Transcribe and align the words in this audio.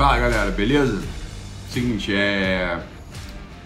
Fala 0.00 0.18
galera, 0.18 0.50
beleza? 0.50 1.06
Seguinte, 1.68 2.10
é. 2.14 2.82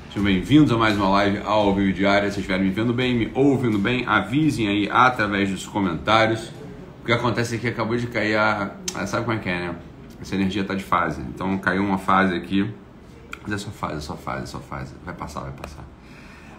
Sejam 0.09 0.25
bem-vindos 0.25 0.73
a 0.73 0.77
mais 0.77 0.97
uma 0.97 1.09
live 1.11 1.39
ao 1.45 1.73
vivo 1.73 1.93
diária. 1.93 2.29
Se 2.29 2.41
estiverem 2.41 2.67
me 2.67 2.73
vendo 2.73 2.93
bem, 2.93 3.15
me 3.15 3.31
ouvindo 3.37 3.79
bem, 3.79 4.05
avisem 4.05 4.67
aí 4.67 4.89
através 4.91 5.49
dos 5.49 5.65
comentários. 5.65 6.51
O 7.01 7.07
que 7.07 7.13
acontece 7.13 7.55
é 7.55 7.59
que 7.59 7.69
acabou 7.69 7.97
de 7.97 8.09
cair 8.09 8.35
a. 8.37 8.73
Sabe 9.07 9.25
como 9.27 9.39
é 9.39 9.41
que 9.41 9.49
é, 9.49 9.61
né? 9.61 9.77
Essa 10.21 10.35
energia 10.35 10.65
tá 10.65 10.75
de 10.75 10.83
fase. 10.83 11.21
Então 11.21 11.57
caiu 11.59 11.85
uma 11.85 11.99
fase 11.99 12.35
aqui. 12.35 12.69
Mas 13.41 13.53
é 13.53 13.59
só 13.59 13.71
fase, 13.71 13.99
é 13.99 14.01
só 14.01 14.17
fase, 14.17 14.43
é 14.43 14.47
só 14.47 14.59
fase. 14.59 14.93
Vai 15.05 15.15
passar, 15.15 15.43
vai 15.43 15.53
passar. 15.53 15.85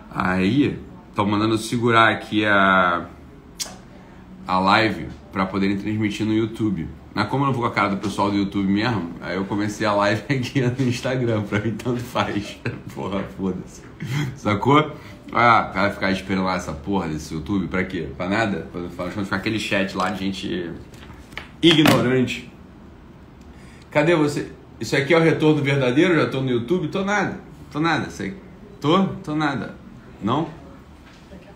Aí, 0.09 0.79
estão 1.09 1.25
mandando 1.25 1.57
segurar 1.57 2.13
aqui 2.13 2.45
a. 2.45 3.07
a 4.47 4.57
live 4.57 5.09
para 5.33 5.45
poderem 5.45 5.75
transmitir 5.77 6.25
no 6.25 6.33
YouTube. 6.33 6.87
Mas 7.15 7.29
como 7.29 7.43
eu 7.43 7.47
não 7.47 7.53
vou 7.53 7.61
com 7.61 7.69
a 7.69 7.71
cara 7.71 7.87
do 7.87 7.97
pessoal 7.97 8.29
do 8.29 8.35
YouTube 8.35 8.67
mesmo, 8.67 9.11
aí 9.21 9.37
eu 9.37 9.45
comecei 9.45 9.87
a 9.87 9.93
live 9.93 10.21
aqui 10.27 10.59
no 10.59 10.89
Instagram, 10.89 11.43
pra 11.43 11.59
mim 11.61 11.71
tanto 11.71 12.03
faz. 12.03 12.59
Porra, 12.93 13.23
foda-se. 13.37 13.81
Sacou? 14.35 14.91
Ah, 15.31 15.69
o 15.69 15.73
cara 15.73 15.91
ficar 15.91 16.11
esperando 16.11 16.43
lá 16.43 16.55
essa 16.55 16.73
porra 16.73 17.07
desse 17.07 17.33
YouTube, 17.33 17.67
pra 17.67 17.85
quê? 17.85 18.09
Pra 18.17 18.27
nada? 18.27 18.67
Fala, 18.95 19.09
ficar 19.09 19.37
aquele 19.37 19.57
chat 19.57 19.95
lá 19.95 20.09
de 20.09 20.25
gente 20.25 20.71
ignorante. 21.61 22.51
Cadê 23.89 24.13
você? 24.13 24.51
Isso 24.79 24.95
aqui 24.95 25.13
é 25.13 25.17
o 25.17 25.21
retorno 25.21 25.63
verdadeiro? 25.63 26.15
Já 26.15 26.27
tô 26.27 26.41
no 26.41 26.49
YouTube? 26.49 26.89
Tô 26.89 27.05
nada. 27.05 27.39
Tô 27.71 27.79
nada. 27.79 28.09
Você... 28.09 28.35
Tô? 28.81 29.05
Tô 29.23 29.33
nada. 29.35 29.73
Não? 30.21 30.49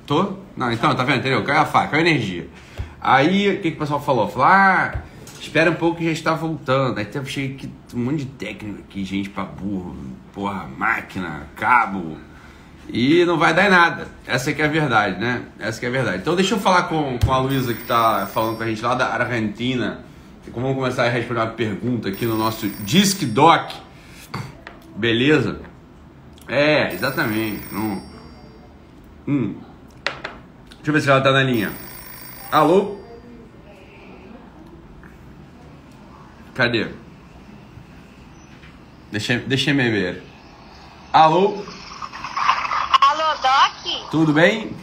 Tô? 0.07 0.35
Não, 0.55 0.71
então, 0.71 0.95
tá 0.95 1.03
vendo? 1.03 1.19
Entendeu? 1.19 1.43
Caiu 1.43 1.61
a 1.61 1.65
faca, 1.65 1.89
caiu 1.89 2.05
a 2.05 2.09
energia. 2.09 2.47
Aí, 2.99 3.49
o 3.49 3.61
que, 3.61 3.71
que 3.71 3.77
o 3.77 3.79
pessoal 3.79 4.01
falou? 4.01 4.27
Falou, 4.27 4.47
ah 4.47 5.08
Espera 5.39 5.71
um 5.71 5.75
pouco 5.75 5.97
que 5.97 6.05
já 6.05 6.11
está 6.11 6.33
voltando. 6.33 6.97
Aí 6.97 7.05
teve 7.05 7.29
cheio 7.29 7.57
um 7.93 7.99
monte 7.99 8.19
de 8.19 8.25
técnico 8.25 8.79
aqui, 8.79 9.05
gente 9.05 9.29
pra 9.29 9.43
burro, 9.43 9.95
porra, 10.33 10.67
máquina, 10.77 11.47
cabo. 11.55 12.17
E 12.91 13.23
não 13.23 13.37
vai 13.37 13.53
dar 13.53 13.67
em 13.67 13.69
nada. 13.69 14.07
Essa 14.27 14.51
que 14.51 14.61
é 14.61 14.65
a 14.65 14.67
verdade, 14.67 15.19
né? 15.19 15.43
Essa 15.59 15.79
que 15.79 15.85
é 15.85 15.89
a 15.89 15.91
verdade. 15.91 16.17
Então 16.17 16.35
deixa 16.35 16.55
eu 16.55 16.59
falar 16.59 16.83
com, 16.83 17.17
com 17.23 17.31
a 17.31 17.37
Luísa 17.37 17.73
que 17.73 17.83
tá 17.85 18.27
falando 18.33 18.57
com 18.57 18.63
a 18.63 18.67
gente 18.67 18.81
lá 18.81 18.95
da 18.95 19.13
Argentina. 19.13 20.03
Vamos 20.53 20.75
começar 20.75 21.05
a 21.05 21.09
responder 21.09 21.41
uma 21.41 21.47
pergunta 21.47 22.09
aqui 22.09 22.25
no 22.25 22.35
nosso 22.35 22.67
Disc 22.81 23.23
Doc. 23.25 23.71
Beleza? 24.95 25.61
É, 26.47 26.91
exatamente. 26.93 27.63
Hum. 29.27 29.55
Deixa 30.77 30.87
eu 30.87 30.93
ver 30.93 31.01
se 31.01 31.09
ela 31.09 31.21
tá 31.21 31.31
na 31.31 31.43
linha. 31.43 31.71
Alô? 32.51 32.98
Cadê? 36.59 36.91
Deixa, 39.13 39.37
deixa 39.37 39.73
me 39.73 39.89
ver. 39.89 40.21
Alô? 41.13 41.63
Alô, 42.99 43.35
Doc? 43.35 44.09
Tudo 44.11 44.33
bem? 44.33 44.75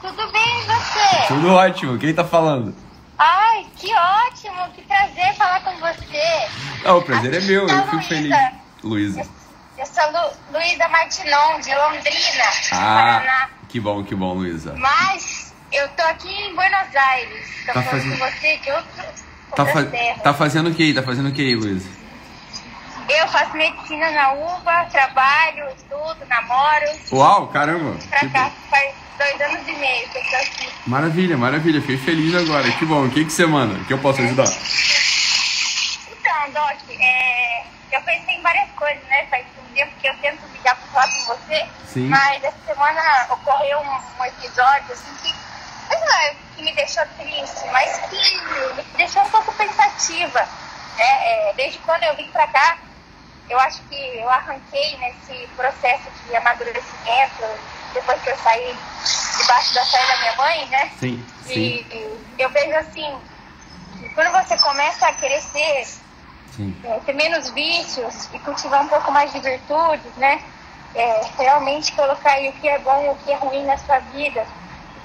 Tudo 0.00 0.32
bem, 0.32 0.42
e 0.42 0.64
você? 0.64 1.28
Tudo 1.28 1.52
ótimo. 1.52 1.96
Quem 1.96 2.12
tá 2.12 2.24
falando? 2.24 2.74
Ai, 3.16 3.66
que 3.76 3.94
ótimo. 3.94 4.68
Que 4.74 4.82
prazer 4.82 5.32
falar 5.36 5.60
com 5.60 5.76
você. 5.76 6.48
Não, 6.82 6.98
o 6.98 7.02
prazer 7.02 7.32
Aqui 7.32 7.44
é 7.44 7.48
meu. 7.48 7.68
Eu 7.68 7.84
fico 7.84 8.02
feliz. 8.02 8.36
Luísa. 8.82 9.22
Eu 9.78 9.86
sou 9.86 10.10
Lu, 10.10 10.32
Luísa 10.52 10.88
Martinon, 10.88 11.60
de 11.60 11.72
Londrina, 11.72 12.44
ah, 12.72 13.20
Paraná. 13.22 13.50
Que 13.68 13.78
bom, 13.78 14.02
que 14.02 14.16
bom, 14.16 14.34
Luísa. 14.34 14.74
Mas 14.76 15.54
eu 15.70 15.88
tô 15.90 16.02
aqui 16.02 16.28
em 16.28 16.52
Buenos 16.56 16.96
Aires. 16.96 17.64
Tô 17.64 17.74
tá 17.74 17.82
falando 17.84 18.02
fazendo... 18.02 18.18
com 18.18 18.26
você 18.26 18.56
Tá, 19.54 19.64
fa 19.64 19.84
tá 20.22 20.34
fazendo 20.34 20.70
o 20.70 20.74
que 20.74 20.82
aí? 20.82 20.94
Tá 20.94 21.02
fazendo 21.02 21.28
o 21.28 21.32
que 21.32 21.42
aí, 21.42 21.54
Luísa? 21.54 21.88
Eu 23.08 23.28
faço 23.28 23.56
medicina 23.56 24.10
na 24.10 24.32
UBA, 24.32 24.86
trabalho, 24.90 25.68
estudo, 25.76 26.26
namoro. 26.28 26.86
Uau, 27.12 27.46
caramba! 27.48 27.96
Pra 28.10 28.28
cá, 28.28 28.50
faz 28.68 28.94
dois 29.16 29.40
anos 29.40 29.68
e 29.68 29.72
meio 29.72 30.08
que 30.08 30.18
eu 30.18 30.22
tô 30.24 30.36
aqui. 30.36 30.68
Maravilha, 30.86 31.36
maravilha. 31.36 31.80
Fiquei 31.80 31.98
feliz 31.98 32.34
agora. 32.34 32.70
Que 32.72 32.84
bom. 32.84 33.06
O 33.06 33.10
que, 33.10 33.24
que 33.24 33.32
você 33.32 33.46
manda? 33.46 33.78
que 33.84 33.92
eu 33.92 33.98
posso 33.98 34.20
ajudar? 34.22 34.44
Então, 36.10 36.50
Doc, 36.52 36.78
é, 37.00 37.64
eu 37.92 38.00
pensei 38.02 38.34
em 38.34 38.42
várias 38.42 38.70
coisas, 38.72 39.02
né? 39.08 39.26
Faz 39.30 39.46
um 39.58 39.74
tempo 39.74 39.92
que 40.00 40.08
eu 40.08 40.14
tento 40.18 40.40
ligar 40.52 40.76
pra 40.76 40.86
falar 40.88 41.08
com 41.14 41.24
você. 41.34 41.66
Sim. 41.86 42.08
Mas 42.08 42.42
essa 42.42 42.56
semana 42.66 43.26
ocorreu 43.30 43.78
um, 43.78 44.20
um 44.20 44.24
episódio, 44.24 44.92
assim, 44.92 45.14
que 45.22 45.32
é 46.08 46.34
que 46.54 46.62
me 46.62 46.72
deixou 46.72 47.04
triste, 47.18 47.66
mas 47.72 47.98
que 48.08 48.74
me 48.74 48.82
deixou 48.96 49.22
um 49.22 49.30
pouco 49.30 49.52
pensativa. 49.52 50.40
Né? 50.96 51.50
É, 51.50 51.52
desde 51.56 51.78
quando 51.80 52.02
eu 52.04 52.16
vim 52.16 52.30
para 52.30 52.46
cá, 52.48 52.78
eu 53.48 53.58
acho 53.60 53.82
que 53.84 53.94
eu 53.94 54.28
arranquei 54.28 54.96
nesse 54.98 55.46
processo 55.54 56.10
de 56.26 56.34
amadurecimento, 56.34 57.44
depois 57.94 58.20
que 58.22 58.30
eu 58.30 58.36
saí 58.38 58.76
debaixo 59.38 59.74
da 59.74 59.84
saia 59.84 60.06
da 60.06 60.16
minha 60.18 60.36
mãe, 60.36 60.66
né? 60.66 60.90
Sim, 60.98 61.26
sim. 61.44 61.86
E 61.90 62.18
eu 62.38 62.50
vejo 62.50 62.76
assim, 62.76 63.18
quando 64.14 64.32
você 64.32 64.56
começa 64.58 65.06
a 65.06 65.12
crescer, 65.12 65.86
é, 66.84 67.00
ter 67.04 67.12
menos 67.12 67.50
vícios 67.50 68.28
e 68.32 68.38
cultivar 68.40 68.82
um 68.82 68.88
pouco 68.88 69.12
mais 69.12 69.32
de 69.32 69.38
virtudes, 69.40 70.14
né? 70.16 70.42
É, 70.94 71.20
realmente 71.38 71.92
colocar 71.92 72.32
aí 72.32 72.48
o 72.48 72.52
que 72.54 72.66
é 72.66 72.78
bom 72.78 73.04
e 73.04 73.08
o 73.10 73.16
que 73.16 73.30
é 73.30 73.36
ruim 73.36 73.64
na 73.64 73.76
sua 73.76 73.98
vida 73.98 74.46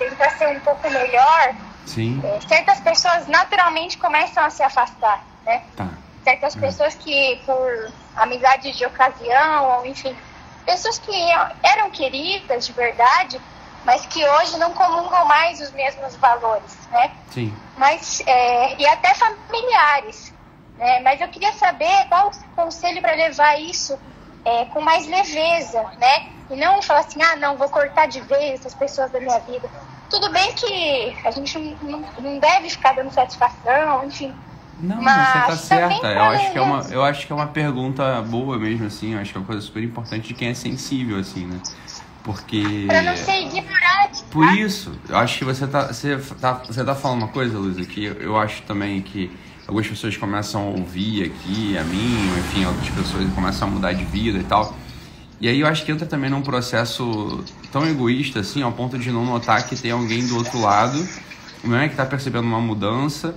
tentar 0.09 0.31
ser 0.31 0.47
um 0.47 0.59
pouco 0.61 0.89
melhor, 0.89 1.55
é, 2.23 2.41
certas 2.47 2.79
pessoas 2.79 3.27
naturalmente 3.27 3.97
começam 3.97 4.43
a 4.43 4.49
se 4.49 4.63
afastar, 4.63 5.23
né? 5.45 5.63
Tá. 5.75 5.89
Certas 6.23 6.55
é. 6.55 6.59
pessoas 6.59 6.95
que 6.95 7.41
por 7.45 7.91
amizade 8.15 8.71
de 8.71 8.85
ocasião, 8.85 9.77
ou 9.77 9.85
enfim, 9.85 10.15
pessoas 10.65 10.97
que 10.99 11.11
eram 11.63 11.89
queridas 11.89 12.65
de 12.65 12.73
verdade, 12.73 13.41
mas 13.83 14.05
que 14.05 14.23
hoje 14.23 14.57
não 14.57 14.73
comungam 14.73 15.25
mais 15.25 15.59
os 15.59 15.71
mesmos 15.71 16.15
valores, 16.15 16.77
né? 16.91 17.11
Sim. 17.31 17.53
Mas, 17.77 18.21
é, 18.25 18.79
e 18.79 18.85
até 18.87 19.13
familiares, 19.15 20.33
né? 20.77 20.99
Mas 21.01 21.19
eu 21.19 21.27
queria 21.27 21.51
saber 21.53 22.07
qual 22.09 22.29
o 22.29 22.55
conselho 22.55 23.01
para 23.01 23.13
levar 23.13 23.59
isso 23.59 23.99
é, 24.45 24.65
com 24.65 24.81
mais 24.81 25.07
leveza, 25.07 25.83
né? 25.99 26.29
E 26.49 26.55
não 26.55 26.81
falar 26.81 27.01
assim, 27.01 27.21
ah, 27.21 27.35
não, 27.35 27.57
vou 27.57 27.69
cortar 27.69 28.07
de 28.07 28.19
vez 28.21 28.59
essas 28.59 28.73
pessoas 28.73 29.09
da 29.11 29.19
minha 29.19 29.39
vida. 29.39 29.69
Tudo 30.11 30.29
bem 30.29 30.53
que 30.53 31.15
a 31.25 31.31
gente 31.31 31.57
não, 31.81 32.03
não 32.21 32.37
deve 32.37 32.69
ficar 32.69 32.93
dando 32.93 33.11
satisfação, 33.11 34.05
enfim. 34.05 34.33
Não, 34.81 35.01
mas 35.01 35.27
você 35.27 35.39
tá 35.39 35.55
certa. 35.55 36.07
Eu 36.07 36.21
acho, 36.23 36.51
que 36.51 36.57
é 36.57 36.61
uma, 36.61 36.81
eu 36.91 37.03
acho 37.03 37.27
que 37.27 37.31
é 37.31 37.35
uma 37.35 37.47
pergunta 37.47 38.21
boa 38.23 38.57
mesmo, 38.59 38.87
assim. 38.87 39.13
Eu 39.13 39.19
acho 39.19 39.31
que 39.31 39.37
é 39.37 39.39
uma 39.39 39.47
coisa 39.47 39.61
super 39.61 39.81
importante 39.81 40.27
de 40.27 40.33
quem 40.33 40.49
é 40.49 40.53
sensível, 40.53 41.17
assim, 41.17 41.45
né? 41.45 41.59
Porque. 42.23 42.85
Pra 42.87 43.01
não 43.01 43.15
ser 43.15 43.41
ignorante. 43.41 44.23
Por 44.29 44.45
tá? 44.45 44.55
isso, 44.55 44.91
eu 45.07 45.17
acho 45.17 45.37
que 45.37 45.45
você 45.45 45.65
tá, 45.65 45.87
você 45.87 46.17
tá. 46.39 46.53
Você 46.67 46.83
tá 46.83 46.93
falando 46.95 47.19
uma 47.19 47.27
coisa, 47.29 47.57
Luísa, 47.57 47.85
que 47.85 48.03
eu 48.03 48.37
acho 48.37 48.63
também 48.63 49.01
que 49.01 49.31
algumas 49.65 49.87
pessoas 49.87 50.17
começam 50.17 50.61
a 50.61 50.65
ouvir 50.65 51.23
aqui, 51.23 51.77
a 51.77 51.83
mim, 51.83 52.37
enfim, 52.39 52.65
outras 52.65 52.89
pessoas 52.89 53.33
começam 53.33 53.67
a 53.67 53.71
mudar 53.71 53.93
de 53.93 54.03
vida 54.03 54.39
e 54.39 54.43
tal. 54.43 54.75
E 55.41 55.49
aí 55.49 55.59
eu 55.59 55.67
acho 55.67 55.83
que 55.83 55.91
entra 55.91 56.05
também 56.05 56.29
num 56.29 56.41
processo 56.41 57.43
tão 57.71 57.85
egoísta 57.87 58.39
assim, 58.39 58.61
ao 58.61 58.71
ponto 58.71 58.97
de 58.97 59.11
não 59.11 59.25
notar 59.25 59.67
que 59.67 59.75
tem 59.75 59.89
alguém 59.91 60.27
do 60.27 60.37
outro 60.37 60.61
lado, 60.61 61.03
né, 61.63 61.87
que 61.87 61.93
está 61.93 62.05
percebendo 62.05 62.45
uma 62.45 62.61
mudança 62.61 63.33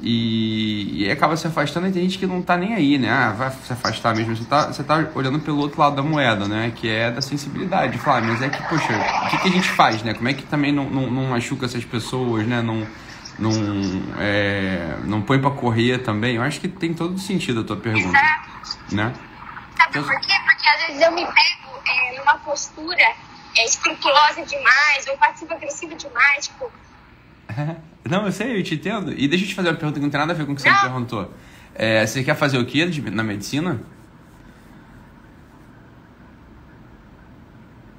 e, 0.00 1.04
e 1.04 1.10
acaba 1.10 1.36
se 1.36 1.46
afastando 1.46 1.86
e 1.86 1.92
tem 1.92 2.02
gente 2.02 2.18
que 2.18 2.26
não 2.26 2.42
tá 2.42 2.56
nem 2.56 2.74
aí, 2.74 2.98
né? 2.98 3.10
Ah, 3.10 3.30
vai 3.30 3.50
se 3.50 3.72
afastar 3.72 4.14
mesmo. 4.14 4.36
Você 4.36 4.44
tá, 4.44 4.66
você 4.66 4.82
tá 4.82 5.06
olhando 5.14 5.38
pelo 5.40 5.58
outro 5.58 5.80
lado 5.80 5.96
da 5.96 6.02
moeda, 6.02 6.46
né? 6.46 6.72
Que 6.74 6.88
é 6.88 7.10
da 7.10 7.22
sensibilidade. 7.22 7.96
Falar, 7.98 8.22
mas 8.22 8.42
é 8.42 8.50
que, 8.50 8.62
poxa, 8.68 8.92
o 8.92 9.30
que, 9.30 9.38
que 9.38 9.48
a 9.48 9.50
gente 9.50 9.68
faz, 9.70 10.02
né? 10.02 10.12
Como 10.12 10.28
é 10.28 10.34
que 10.34 10.42
também 10.42 10.72
não, 10.72 10.90
não, 10.90 11.10
não 11.10 11.30
machuca 11.30 11.64
essas 11.64 11.84
pessoas, 11.84 12.46
né? 12.46 12.60
Não, 12.60 12.86
não, 13.38 13.50
é, 14.18 14.96
não 15.04 15.22
põe 15.22 15.38
para 15.38 15.50
correr 15.50 15.98
também? 15.98 16.36
Eu 16.36 16.42
acho 16.42 16.60
que 16.60 16.68
tem 16.68 16.92
todo 16.92 17.18
sentido 17.18 17.60
a 17.60 17.64
tua 17.64 17.76
pergunta, 17.76 18.18
né? 18.92 19.12
Sabe 19.94 20.06
por 20.06 20.20
quê? 20.20 20.32
Porque 20.44 20.68
às 20.68 20.86
vezes 20.86 21.02
eu 21.02 21.12
me 21.12 21.24
pego 21.24 21.80
é, 21.86 22.18
numa 22.18 22.36
postura 22.38 23.14
é, 23.56 23.64
escrupulosa 23.64 24.44
demais, 24.44 25.06
ou 25.08 25.16
passivo-agressiva 25.16 25.94
demais, 25.94 26.48
tipo. 26.48 26.70
Não, 28.04 28.26
eu 28.26 28.32
sei, 28.32 28.58
eu 28.58 28.62
te 28.62 28.74
entendo. 28.74 29.12
E 29.12 29.28
deixa 29.28 29.44
eu 29.44 29.48
te 29.48 29.54
fazer 29.54 29.68
uma 29.68 29.76
pergunta 29.76 29.98
que 29.98 30.04
não 30.04 30.10
tem 30.10 30.20
nada 30.20 30.34
a 30.34 30.36
ver 30.36 30.44
com 30.44 30.52
o 30.52 30.54
que 30.54 30.60
você 30.60 30.68
não. 30.68 30.76
me 30.76 30.82
perguntou. 30.82 31.32
É, 31.74 32.06
você 32.06 32.22
quer 32.22 32.36
fazer 32.36 32.58
o 32.58 32.66
que 32.66 32.84
na 33.10 33.22
medicina? 33.22 33.80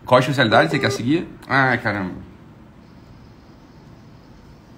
Qual 0.06 0.18
a 0.18 0.20
especialidade 0.20 0.70
você 0.70 0.78
quer 0.78 0.92
seguir? 0.92 1.28
Ah, 1.48 1.76
caramba. 1.80 2.14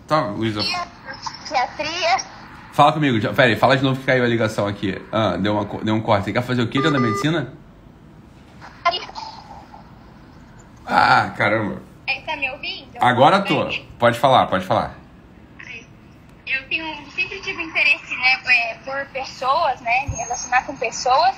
Tá, 0.07 0.27
Luísa. 0.27 0.61
Psiquiatria. 0.61 2.36
Fala 2.77 2.93
comigo, 2.93 3.19
pera 3.33 3.49
aí, 3.49 3.55
fala 3.55 3.75
de 3.75 3.81
novo 3.81 3.99
que 3.99 4.05
caiu 4.05 4.23
a 4.23 4.27
ligação 4.27 4.67
aqui. 4.67 5.01
Ah, 5.11 5.35
deu, 5.35 5.53
uma, 5.53 5.83
deu 5.83 5.95
um 5.95 5.99
corte. 5.99 6.25
Você 6.25 6.33
quer 6.33 6.43
fazer 6.43 6.61
o 6.61 6.67
que 6.67 6.79
da 6.79 6.91
medicina? 6.99 7.51
Ah, 10.85 11.33
caramba. 11.35 11.81
É, 12.05 12.21
tá 12.21 12.37
me 12.37 12.47
ouvindo? 12.51 12.95
Agora 13.01 13.41
tô. 13.41 13.67
Pode 13.97 14.19
falar, 14.19 14.45
pode 14.45 14.63
falar. 14.63 14.95
Eu 16.45 16.69
tenho, 16.69 16.85
sempre 17.09 17.41
tive 17.41 17.63
interesse, 17.63 18.15
né, 18.15 18.41
é, 18.45 18.75
por 18.85 19.07
pessoas, 19.07 19.81
né, 19.81 20.05
me 20.09 20.15
relacionar 20.17 20.63
com 20.67 20.77
pessoas. 20.77 21.35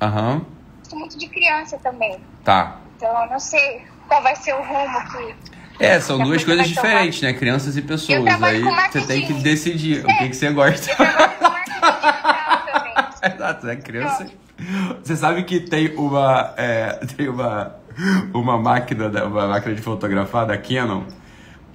Aham. 0.00 0.46
Gosto 0.78 0.96
muito 0.96 1.18
de 1.18 1.28
criança 1.28 1.76
também. 1.82 2.18
Tá. 2.42 2.78
Então, 2.96 3.24
eu 3.24 3.28
não 3.28 3.38
sei 3.38 3.84
qual 4.08 4.22
vai 4.22 4.36
ser 4.36 4.54
o 4.54 4.62
rumo 4.62 4.98
que 5.10 5.55
É, 5.78 6.00
são 6.00 6.16
duas 6.18 6.42
coisa 6.42 6.62
coisas 6.62 6.74
tomar. 6.74 6.88
diferentes, 6.88 7.20
né? 7.22 7.32
Crianças 7.32 7.76
e 7.76 7.82
pessoas. 7.82 8.42
Aí 8.42 8.62
você 8.90 9.00
tem 9.02 9.26
que 9.26 9.34
decidir 9.34 10.04
o 10.04 10.10
É. 10.10 10.14
que, 10.18 10.28
que 10.30 10.36
você 10.36 10.50
gosta. 10.50 10.90
Exato, 13.34 13.68
é 13.68 13.76
criança. 13.76 14.26
Você 15.02 15.16
sabe 15.16 15.42
que 15.44 15.60
tem 15.60 15.94
uma. 15.96 16.54
é, 16.56 16.92
tem 17.16 17.28
uma. 17.28 17.74
Uma 18.34 18.58
máquina, 18.58 19.08
uma 19.24 19.48
máquina 19.48 19.74
de 19.74 19.80
fotografar 19.80 20.46
da 20.46 20.56
Canon 20.58 21.04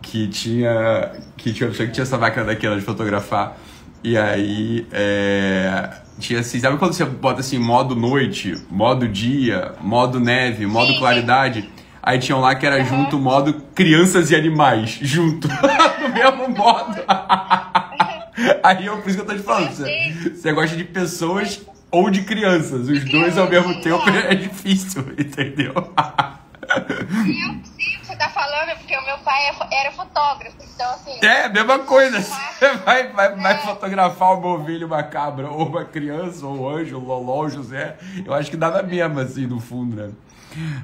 que 0.01 0.27
tinha. 0.27 1.11
Que 1.37 1.51
tinha 1.53 1.67
uma 1.67 1.71
pessoa 1.71 1.87
que 1.87 1.93
tinha 1.93 2.03
essa 2.03 2.17
máquina 2.17 2.45
da 2.45 2.55
Canon 2.55 2.77
de 2.77 2.81
fotografar. 2.85 3.57
E 4.03 4.17
aí. 4.17 4.85
é, 4.91 5.89
tinha 6.19 6.39
assim, 6.41 6.59
sabe 6.59 6.77
quando 6.77 6.93
você 6.93 7.03
bota 7.05 7.39
assim, 7.39 7.57
modo 7.57 7.95
noite, 7.95 8.55
modo 8.69 9.07
dia, 9.07 9.73
modo 9.81 10.19
neve, 10.19 10.67
modo 10.67 10.91
sim. 10.93 10.99
claridade? 10.99 11.67
Aí 12.03 12.17
tinha 12.17 12.35
um 12.35 12.41
lá 12.41 12.55
que 12.55 12.65
era 12.65 12.83
junto 12.83 13.17
o 13.17 13.19
modo 13.19 13.53
crianças 13.75 14.31
e 14.31 14.35
animais, 14.35 14.89
junto, 15.01 15.47
no 16.01 16.09
mesmo 16.09 16.49
modo. 16.49 16.97
Aí 18.63 18.85
eu, 18.85 18.97
por 18.97 19.09
isso 19.09 19.17
que 19.17 19.21
eu 19.21 19.25
tô 19.25 19.35
te 19.35 19.43
falando, 19.43 19.71
você, 19.71 20.31
você 20.33 20.51
gosta 20.51 20.75
de 20.75 20.83
pessoas 20.83 21.61
ou 21.91 22.09
de 22.09 22.23
crianças, 22.23 22.87
os 22.87 23.03
dois 23.05 23.37
ao 23.37 23.47
mesmo 23.47 23.81
tempo 23.81 24.09
é 24.09 24.33
difícil, 24.33 25.05
entendeu? 25.19 25.73
Eu 25.75 27.55
que 27.77 28.05
você 28.05 28.15
tá 28.15 28.29
falando, 28.29 28.69
é 28.69 28.75
porque 28.75 28.95
o 28.97 29.05
meu 29.05 29.17
pai 29.19 29.49
é 29.49 29.81
era 29.81 29.91
fotógrafo, 29.91 30.55
então 30.73 30.89
assim. 30.91 31.19
É, 31.21 31.49
mesma 31.49 31.79
coisa, 31.79 32.19
você 32.19 32.73
vai, 32.77 33.11
vai, 33.11 33.35
vai 33.35 33.57
fotografar 33.59 34.37
uma 34.37 34.47
ovelha, 34.47 34.85
uma 34.87 35.03
cabra, 35.03 35.49
ou 35.49 35.67
uma 35.67 35.85
criança, 35.85 36.45
ou 36.45 36.61
um 36.61 36.69
anjo, 36.69 36.97
o 36.97 37.05
Loló, 37.05 37.49
José, 37.49 37.97
eu 38.25 38.33
acho 38.33 38.49
que 38.49 38.57
dá 38.57 38.71
na 38.71 38.81
mesma, 38.81 39.21
assim, 39.23 39.45
no 39.45 39.59
fundo, 39.59 39.95
né? 39.95 40.11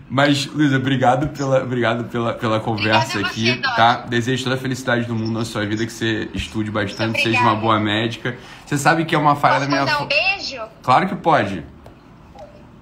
Mas, 0.09 0.45
Luísa, 0.45 0.77
obrigado 0.77 1.27
pela, 1.29 1.61
obrigado 1.63 2.05
pela, 2.05 2.33
pela 2.33 2.59
conversa 2.59 3.19
Obrigada 3.19 3.27
aqui, 3.33 3.55
você, 3.55 3.61
tá? 3.75 3.97
Desejo 4.07 4.43
toda 4.43 4.55
a 4.55 4.59
felicidade 4.59 5.05
do 5.05 5.13
mundo 5.15 5.31
na 5.39 5.45
sua 5.45 5.65
vida, 5.65 5.85
que 5.85 5.91
você 5.91 6.29
estude 6.33 6.71
bastante, 6.71 7.21
seja 7.21 7.39
uma 7.41 7.55
boa 7.55 7.79
médica. 7.79 8.37
Você 8.65 8.77
sabe 8.77 9.03
que 9.05 9.13
é 9.13 9.17
uma 9.17 9.35
falha 9.35 9.55
Posso 9.55 9.65
da 9.65 9.71
minha... 9.71 9.81
mandar 9.81 9.97
fo- 9.97 10.03
um 10.03 10.07
beijo? 10.07 10.61
Claro 10.83 11.07
que 11.09 11.15
pode. 11.15 11.65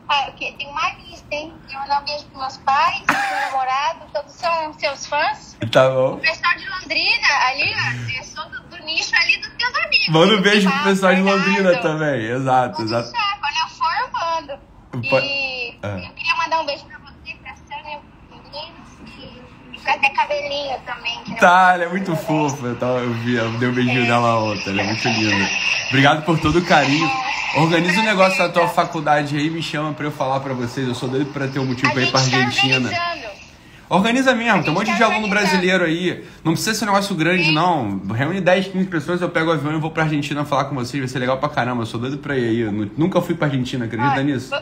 Ah, 0.08 0.28
ok. 0.30 0.54
Tem 0.58 0.70
uma 0.70 0.92
lista, 1.04 1.26
hein? 1.32 1.52
Eu 1.74 1.80
mandar 1.80 2.02
um 2.02 2.06
beijo 2.06 2.26
pros 2.26 2.40
meus 2.40 2.58
pais, 2.58 3.02
pro 3.06 3.16
meu 3.16 3.42
namorado, 3.48 4.00
todos 4.14 4.32
são 4.34 4.74
seus 4.74 5.08
fãs. 5.08 5.58
Tá 5.72 5.90
bom. 5.90 6.14
O 6.14 6.18
pessoal 6.18 6.56
de 6.58 6.70
Londrina, 6.70 7.28
ali, 7.48 7.74
ó, 7.74 8.18
eu 8.20 8.24
sou 8.24 8.46
do, 8.50 8.62
do 8.78 8.86
nicho 8.86 9.12
ali 9.16 9.38
dos 9.40 9.50
teus 9.58 9.76
amigos. 9.84 10.10
Manda 10.10 10.36
um 10.36 10.42
beijo 10.42 10.70
pro 10.70 10.84
pessoal 10.84 11.16
de 11.16 11.22
Londrina 11.22 11.78
também, 11.78 12.26
exato, 12.26 12.76
Pode 12.78 12.84
exato. 12.84 13.12
deixar, 13.12 13.40
quando 13.40 13.58
eu 13.58 13.70
for, 13.76 13.94
eu 14.00 14.12
mando. 14.12 14.60
E 15.04 15.78
Ah. 15.84 15.88
eu 15.98 16.14
queria 16.14 16.36
mandar 16.38 16.62
um 16.62 16.66
beijo 16.68 16.86
pra 16.86 16.98
você, 17.00 17.34
pra 17.42 17.56
Sânia, 17.56 18.00
meninos, 18.32 18.88
e 19.74 19.80
pra 19.80 19.98
ter 19.98 20.05
cabelinho 20.16 20.76
também. 20.86 21.24
que 21.26 21.36
Tá, 21.40 21.72
ela 21.74 21.84
é 21.86 21.90
muito 21.90 22.16
fofa. 22.16 22.68
Eu, 22.68 22.76
tava, 22.76 23.00
eu, 23.00 23.14
vi, 23.14 23.36
eu 23.36 23.50
dei 23.58 23.70
um 23.70 23.74
beijinho 23.74 24.04
nela 24.04 24.40
ontem, 24.44 24.70
ela 24.72 24.82
é 24.82 24.86
muito 24.86 25.08
linda. 25.08 25.50
Obrigado 25.90 26.24
por 26.26 26.40
todo 26.40 26.60
o 26.60 26.66
carinho. 26.66 27.10
Organiza 27.58 28.00
um 28.02 28.04
negócio 28.06 28.38
da 28.38 28.50
tua 28.50 28.68
faculdade 28.68 29.38
aí, 29.38 29.50
me 29.50 29.62
chama 29.62 29.94
pra 29.94 30.06
eu 30.06 30.12
falar 30.12 30.40
pra 30.42 30.54
vocês. 30.54 30.88
Eu 30.88 30.96
sou 30.96 31.08
doido 31.08 31.32
pra 31.32 31.48
ter 31.48 31.60
um 31.60 31.66
motivo 31.66 31.88
A 31.90 31.92
pra 31.94 32.02
ir 32.02 32.12
pra 32.12 32.20
tá 32.20 32.26
Argentina. 32.26 32.76
organizando. 32.90 33.36
Organiza 33.88 34.34
mesmo, 34.34 34.64
tem 34.64 34.72
um 34.72 34.74
monte 34.74 34.88
gente 34.88 34.96
de 34.98 35.04
tá 35.04 35.14
aluno 35.14 35.28
brasileiro 35.30 35.84
aí. 35.86 36.26
Não 36.44 36.54
precisa 36.54 36.74
ser 36.74 36.86
um 36.86 36.88
negócio 36.88 37.16
grande, 37.16 37.52
não. 37.52 38.02
Reúne 38.14 38.42
10, 38.42 38.70
15 38.70 38.88
pessoas, 38.88 39.22
eu 39.22 39.30
pego 39.30 39.52
o 39.52 39.54
avião 39.54 39.76
e 39.76 39.80
vou 39.80 39.92
pra 39.92 40.04
Argentina 40.04 40.44
falar 40.44 40.66
com 40.66 40.74
vocês. 40.76 41.00
Vai 41.02 41.08
ser 41.08 41.20
legal 41.20 41.38
pra 41.38 41.48
caramba. 41.50 41.84
Eu 41.84 41.86
sou 41.86 42.00
doido 42.00 42.18
pra 42.18 42.36
ir 42.36 42.46
aí. 42.50 42.60
Eu 42.62 42.72
nu- 42.72 42.92
nunca 42.98 43.22
fui 43.22 43.36
pra 43.36 43.46
Argentina, 43.48 43.86
acredita 43.86 44.12
Olha, 44.12 44.24
nisso? 44.24 44.50
vou- 44.50 44.60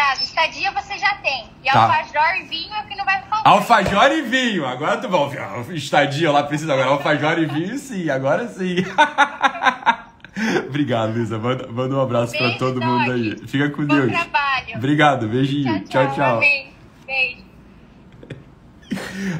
Fechado. 0.00 0.22
Estadia 0.22 0.70
você 0.72 0.98
já 0.98 1.14
tem. 1.16 1.46
E 1.62 1.70
Tá. 1.70 1.82
alfajor 1.82 2.36
e 2.40 2.42
vinho 2.44 2.74
é 2.74 2.80
o 2.80 2.86
que 2.86 2.96
não 2.96 3.04
vai 3.04 3.20
faltar. 3.22 3.52
Alfajor 3.52 4.10
e 4.12 4.22
vinho. 4.22 4.66
Agora 4.66 4.96
tu 4.96 5.08
bom. 5.08 5.30
Estadia 5.72 6.30
lá 6.32 6.42
precisa 6.42 6.72
agora. 6.72 6.88
Alfajor 6.88 7.38
e 7.38 7.46
vinho, 7.46 7.78
sim. 7.78 8.08
Agora 8.08 8.48
sim. 8.48 8.76
Obrigado, 10.68 11.12
Luísa. 11.12 11.38
Manda, 11.38 11.66
manda 11.68 11.94
um 11.96 12.00
abraço 12.00 12.32
pra 12.32 12.46
Beijo, 12.46 12.58
todo 12.58 12.80
mundo 12.80 13.12
aí. 13.12 13.36
Fica 13.46 13.68
com 13.70 13.84
Bom 13.84 13.94
Deus. 13.94 14.10
trabalho. 14.10 14.76
Obrigado, 14.76 15.28
beijinho. 15.28 15.80
Tchau, 15.84 16.14
tchau. 16.14 16.36
Amém. 16.38 16.72
Beijo. 17.06 17.40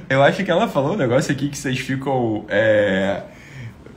Eu 0.09 0.23
acho 0.23 0.45
que 0.45 0.51
ela 0.51 0.69
falou 0.69 0.93
um 0.93 0.97
negócio 0.97 1.33
aqui 1.33 1.49
que 1.49 1.57
vocês 1.57 1.79
ficam. 1.79 2.45
É... 2.49 3.23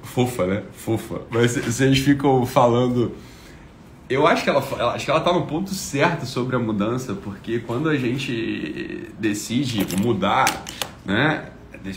Fofa, 0.02 0.46
né? 0.48 0.64
Fofa. 0.74 1.22
Mas 1.30 1.56
vocês 1.58 2.00
ficam 2.00 2.46
falando. 2.46 3.16
Eu 4.10 4.28
acho 4.28 4.44
que 4.44 4.50
ela, 4.50 4.64
ela- 4.78 4.94
acho 4.94 5.06
que 5.06 5.12
ela 5.12 5.22
tá 5.22 5.32
no 5.34 5.46
ponto 5.46 5.74
certo 5.74 6.26
sobre 6.26 6.56
a 6.56 6.60
mudança, 6.60 7.14
porque 7.16 7.60
quando 7.60 7.90
a 7.90 7.96
gente 7.98 9.10
decide 9.20 9.86
mudar, 9.98 10.46
né? 11.06 11.50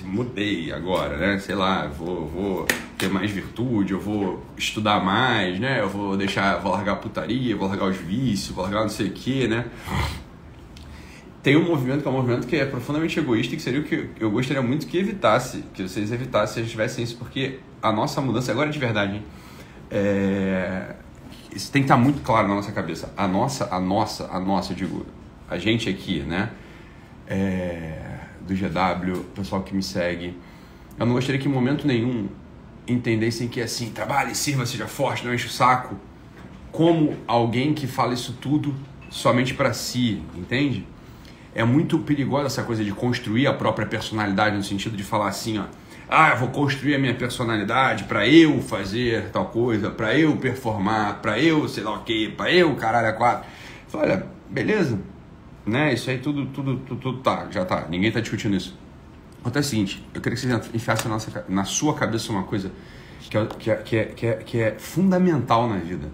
Mudei 0.04 0.72
agora, 0.72 1.16
né? 1.16 1.38
Sei 1.38 1.54
lá, 1.54 1.86
vou, 1.86 2.26
vou 2.26 2.66
ter 2.98 3.08
mais 3.08 3.30
virtude, 3.30 3.92
eu 3.92 4.00
vou 4.00 4.44
estudar 4.56 4.98
mais, 5.04 5.60
né? 5.60 5.80
Eu 5.80 5.88
vou 5.88 6.16
deixar, 6.16 6.56
vou 6.58 6.72
largar 6.72 6.92
a 6.94 6.96
putaria, 6.96 7.54
vou 7.54 7.68
largar 7.68 7.84
os 7.86 7.96
vícios, 7.96 8.48
vou 8.54 8.64
largar 8.64 8.80
não 8.82 8.88
sei 8.88 9.08
o 9.08 9.12
quê, 9.12 9.46
né? 9.46 9.66
tem 11.40 11.56
um 11.56 11.62
movimento 11.64 12.02
que 12.02 12.08
é 12.08 12.10
um 12.10 12.14
movimento 12.14 12.44
que 12.48 12.56
é 12.56 12.64
profundamente 12.64 13.20
egoísta 13.20 13.54
e 13.54 13.56
que 13.56 13.62
seria 13.62 13.78
o 13.78 13.84
que 13.84 14.08
eu 14.18 14.28
gostaria 14.32 14.60
muito 14.60 14.84
que 14.88 14.98
evitasse, 14.98 15.62
que 15.72 15.84
vocês 15.86 16.10
evitassem 16.10 16.64
se 16.64 16.70
tivessem 16.70 17.04
isso, 17.04 17.16
porque 17.18 17.60
a 17.80 17.92
nossa 17.92 18.20
mudança, 18.20 18.50
agora 18.50 18.68
de 18.68 18.76
verdade, 18.80 19.14
hein? 19.14 19.22
É, 19.88 20.96
isso 21.56 21.72
tem 21.72 21.82
que 21.82 21.86
estar 21.86 21.96
muito 21.96 22.22
claro 22.22 22.46
na 22.48 22.54
nossa 22.54 22.70
cabeça. 22.72 23.12
A 23.16 23.26
nossa, 23.26 23.74
a 23.74 23.80
nossa, 23.80 24.28
a 24.30 24.38
nossa, 24.38 24.74
digo, 24.74 25.06
a 25.48 25.58
gente 25.58 25.88
aqui, 25.88 26.20
né? 26.20 26.50
É, 27.26 28.18
do 28.46 28.54
GW, 28.54 29.24
pessoal 29.34 29.62
que 29.62 29.74
me 29.74 29.82
segue, 29.82 30.36
eu 30.98 31.04
não 31.04 31.14
gostaria 31.14 31.40
que 31.40 31.48
em 31.48 31.52
momento 31.52 31.86
nenhum 31.86 32.28
entendessem 32.86 33.48
que 33.48 33.60
é 33.60 33.64
assim, 33.64 33.90
trabalhe, 33.90 34.34
sirva, 34.34 34.64
seja 34.64 34.86
forte, 34.86 35.26
não 35.26 35.34
enche 35.34 35.46
o 35.46 35.50
saco, 35.50 35.96
como 36.70 37.16
alguém 37.26 37.74
que 37.74 37.86
fala 37.86 38.14
isso 38.14 38.34
tudo 38.40 38.72
somente 39.10 39.54
para 39.54 39.72
si, 39.72 40.22
entende? 40.36 40.86
é 41.56 41.64
muito 41.64 41.98
perigosa 42.00 42.46
essa 42.48 42.62
coisa 42.62 42.84
de 42.84 42.92
construir 42.92 43.46
a 43.46 43.54
própria 43.54 43.86
personalidade 43.86 44.54
no 44.54 44.62
sentido 44.62 44.94
de 44.94 45.02
falar 45.02 45.28
assim, 45.28 45.56
ó, 45.56 45.64
ah, 46.08 46.34
vou 46.34 46.48
construir 46.48 46.94
a 46.94 46.98
minha 46.98 47.14
personalidade 47.14 48.04
para 48.04 48.26
eu 48.28 48.60
fazer 48.62 49.30
tal 49.30 49.46
coisa, 49.46 49.90
para 49.90 50.16
eu 50.16 50.36
performar, 50.36 51.20
para 51.20 51.38
eu 51.38 51.68
sei 51.68 51.82
lá 51.82 51.94
o 51.96 52.04
quê, 52.04 52.32
para 52.36 52.52
eu 52.52 52.74
caralho 52.76 53.08
a 53.08 53.12
quatro. 53.12 53.48
Fala, 53.88 54.04
olha, 54.04 54.26
beleza, 54.48 55.00
né? 55.66 55.92
Isso 55.92 56.08
aí 56.08 56.18
tudo, 56.18 56.46
tudo, 56.46 56.76
tudo, 56.78 57.00
tudo 57.00 57.18
tá, 57.18 57.48
já 57.50 57.64
tá. 57.64 57.86
Ninguém 57.88 58.12
tá 58.12 58.20
discutindo 58.20 58.54
isso. 58.54 58.78
Acontece 59.40 59.68
o 59.68 59.70
seguinte, 59.70 60.06
eu 60.14 60.20
queria 60.20 60.36
que 60.36 60.46
vocês 60.46 60.74
enfiassem 60.74 61.10
na, 61.10 61.18
na 61.48 61.64
sua 61.64 61.94
cabeça 61.94 62.30
uma 62.32 62.44
coisa 62.44 62.70
que 63.28 63.36
é, 63.36 63.46
que, 63.46 63.70
é, 63.70 63.76
que, 63.76 63.96
é, 63.96 64.04
que, 64.04 64.26
é, 64.26 64.34
que 64.34 64.60
é 64.60 64.78
fundamental 64.78 65.68
na 65.68 65.76
vida. 65.76 66.10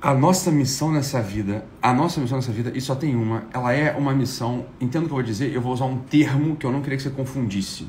A 0.00 0.14
nossa 0.14 0.50
missão 0.50 0.92
nessa 0.92 1.20
vida, 1.20 1.64
a 1.82 1.92
nossa 1.92 2.20
missão 2.20 2.38
nessa 2.38 2.52
vida, 2.52 2.70
e 2.74 2.80
só 2.80 2.94
tem 2.94 3.16
uma, 3.16 3.44
ela 3.52 3.72
é 3.72 3.96
uma 3.96 4.14
missão, 4.14 4.66
entendo 4.80 5.04
o 5.04 5.06
que 5.06 5.12
eu 5.12 5.16
vou 5.16 5.22
dizer, 5.22 5.52
eu 5.52 5.60
vou 5.60 5.72
usar 5.72 5.86
um 5.86 5.98
termo 5.98 6.54
que 6.54 6.64
eu 6.64 6.70
não 6.70 6.80
queria 6.80 6.96
que 6.96 7.02
você 7.02 7.10
confundisse, 7.10 7.88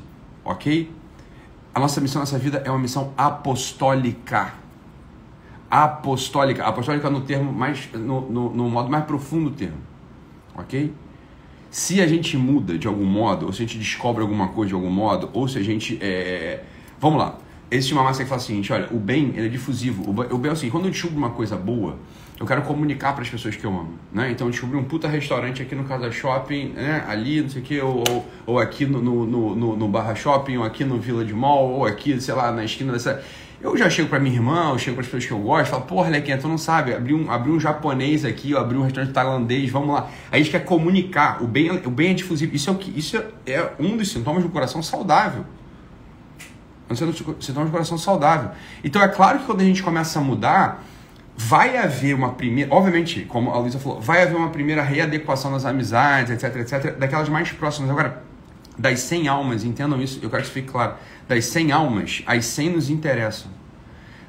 ok? 0.50 0.90
A 1.74 1.80
nossa 1.80 2.00
missão 2.00 2.20
nessa 2.20 2.38
vida 2.38 2.62
é 2.64 2.70
uma 2.70 2.78
missão 2.78 3.12
apostólica. 3.16 4.54
Apostólica. 5.70 6.64
Apostólica 6.64 7.08
no 7.08 7.20
termo 7.20 7.52
mais, 7.52 7.88
no, 7.92 8.28
no, 8.28 8.50
no 8.54 8.68
modo 8.68 8.90
mais 8.90 9.04
profundo 9.04 9.50
do 9.50 9.56
termo, 9.56 9.78
ok? 10.54 10.92
Se 11.70 12.00
a 12.00 12.06
gente 12.06 12.36
muda 12.36 12.76
de 12.76 12.88
algum 12.88 13.04
modo, 13.04 13.46
ou 13.46 13.52
se 13.52 13.62
a 13.62 13.66
gente 13.66 13.78
descobre 13.78 14.22
alguma 14.22 14.48
coisa 14.48 14.70
de 14.70 14.74
algum 14.74 14.90
modo, 14.90 15.30
ou 15.32 15.46
se 15.46 15.58
a 15.58 15.62
gente. 15.62 15.96
É... 16.00 16.64
Vamos 16.98 17.20
lá. 17.20 17.38
Existe 17.70 17.92
uma 17.94 18.02
massa 18.02 18.24
que 18.24 18.28
fala 18.28 18.40
o 18.40 18.44
seguinte: 18.44 18.72
olha, 18.72 18.88
o 18.90 18.98
bem 18.98 19.32
ele 19.36 19.46
é 19.46 19.48
difusivo. 19.48 20.02
O 20.02 20.34
o 20.34 20.38
bem 20.38 20.50
é 20.50 20.52
assim, 20.52 20.68
quando 20.68 20.86
eu 20.86 20.90
descubro 20.90 21.16
uma 21.16 21.30
coisa 21.30 21.56
boa, 21.56 21.96
eu 22.40 22.46
quero 22.46 22.62
comunicar 22.62 23.12
para 23.12 23.22
as 23.22 23.28
pessoas 23.28 23.54
que 23.54 23.64
eu 23.64 23.70
amo. 23.70 23.92
Né? 24.10 24.30
Então 24.30 24.46
eu 24.46 24.50
descobri 24.50 24.74
um 24.78 24.82
puta 24.84 25.06
restaurante 25.06 25.60
aqui 25.60 25.74
no 25.74 25.84
Casa 25.84 26.10
Shopping, 26.10 26.70
né? 26.70 27.04
ali, 27.06 27.42
não 27.42 27.50
sei 27.50 27.60
o 27.60 27.64
quê, 27.64 27.80
ou, 27.82 28.02
ou, 28.08 28.26
ou 28.46 28.58
aqui 28.58 28.86
no, 28.86 29.02
no, 29.02 29.26
no, 29.54 29.76
no- 29.76 29.88
Barra 29.88 30.14
Shopping, 30.14 30.56
ou 30.56 30.64
aqui 30.64 30.82
no 30.82 30.98
Village 30.98 31.34
Mall, 31.34 31.68
ou 31.70 31.84
aqui, 31.86 32.18
sei 32.18 32.32
lá, 32.34 32.50
na 32.50 32.64
esquina 32.64 32.94
dessa. 32.94 33.22
Eu 33.60 33.76
já 33.76 33.90
chego 33.90 34.08
pra 34.08 34.18
minha 34.18 34.34
irmã, 34.34 34.70
eu 34.70 34.78
chego 34.78 34.94
para 34.94 35.02
as 35.02 35.06
pessoas 35.08 35.26
que 35.26 35.32
eu 35.32 35.38
gosto, 35.38 35.70
falo, 35.70 35.82
porra, 35.82 36.08
Lequinha, 36.08 36.38
tu 36.38 36.48
não 36.48 36.56
sabe, 36.56 36.94
abri 36.94 37.12
um, 37.12 37.30
abri 37.30 37.50
um 37.52 37.60
japonês 37.60 38.24
aqui, 38.24 38.52
eu 38.52 38.58
abri 38.58 38.78
um 38.78 38.82
restaurante 38.84 39.12
tailandês, 39.12 39.68
vamos 39.70 39.90
lá. 39.94 40.08
A 40.32 40.38
gente 40.38 40.48
quer 40.48 40.64
comunicar, 40.64 41.42
o 41.42 41.46
bem, 41.46 41.70
o 41.70 41.90
bem 41.90 42.12
é 42.12 42.14
difusivo. 42.14 42.56
Isso 42.56 42.70
é, 42.70 42.72
o 42.72 42.76
que, 42.76 42.98
isso 42.98 43.18
é- 43.18 43.52
é 43.52 43.72
um 43.78 43.98
dos 43.98 44.10
sintomas 44.10 44.42
do 44.42 44.48
coração 44.48 44.82
saudável. 44.82 45.44
Um 46.90 46.94
sintoma 47.40 47.66
de 47.66 47.70
coração 47.70 47.98
saudável. 47.98 48.50
Então 48.82 49.02
é 49.02 49.08
claro 49.08 49.40
que 49.40 49.44
quando 49.44 49.60
a 49.60 49.64
gente 49.64 49.82
começa 49.82 50.18
a 50.18 50.22
mudar, 50.22 50.82
vai 51.42 51.78
haver 51.78 52.14
uma 52.14 52.34
primeira. 52.34 52.72
Obviamente, 52.72 53.22
como 53.22 53.50
a 53.50 53.58
Luísa 53.58 53.78
falou, 53.78 53.98
vai 53.98 54.22
haver 54.22 54.36
uma 54.36 54.50
primeira 54.50 54.82
readequação 54.82 55.50
das 55.50 55.64
amizades, 55.64 56.30
etc, 56.30 56.56
etc, 56.56 56.98
daquelas 56.98 57.30
mais 57.30 57.50
próximas. 57.50 57.90
Agora, 57.90 58.22
Das 58.76 59.00
100 59.00 59.28
almas, 59.28 59.64
entendam 59.64 60.00
isso, 60.00 60.20
eu 60.22 60.30
quero 60.30 60.42
que 60.42 60.48
isso 60.48 60.52
fique 60.52 60.68
claro. 60.68 60.94
Das 61.28 61.44
100 61.46 61.72
almas, 61.72 62.22
as 62.26 62.44
100 62.46 62.70
nos 62.70 62.88
interessam. 62.90 63.50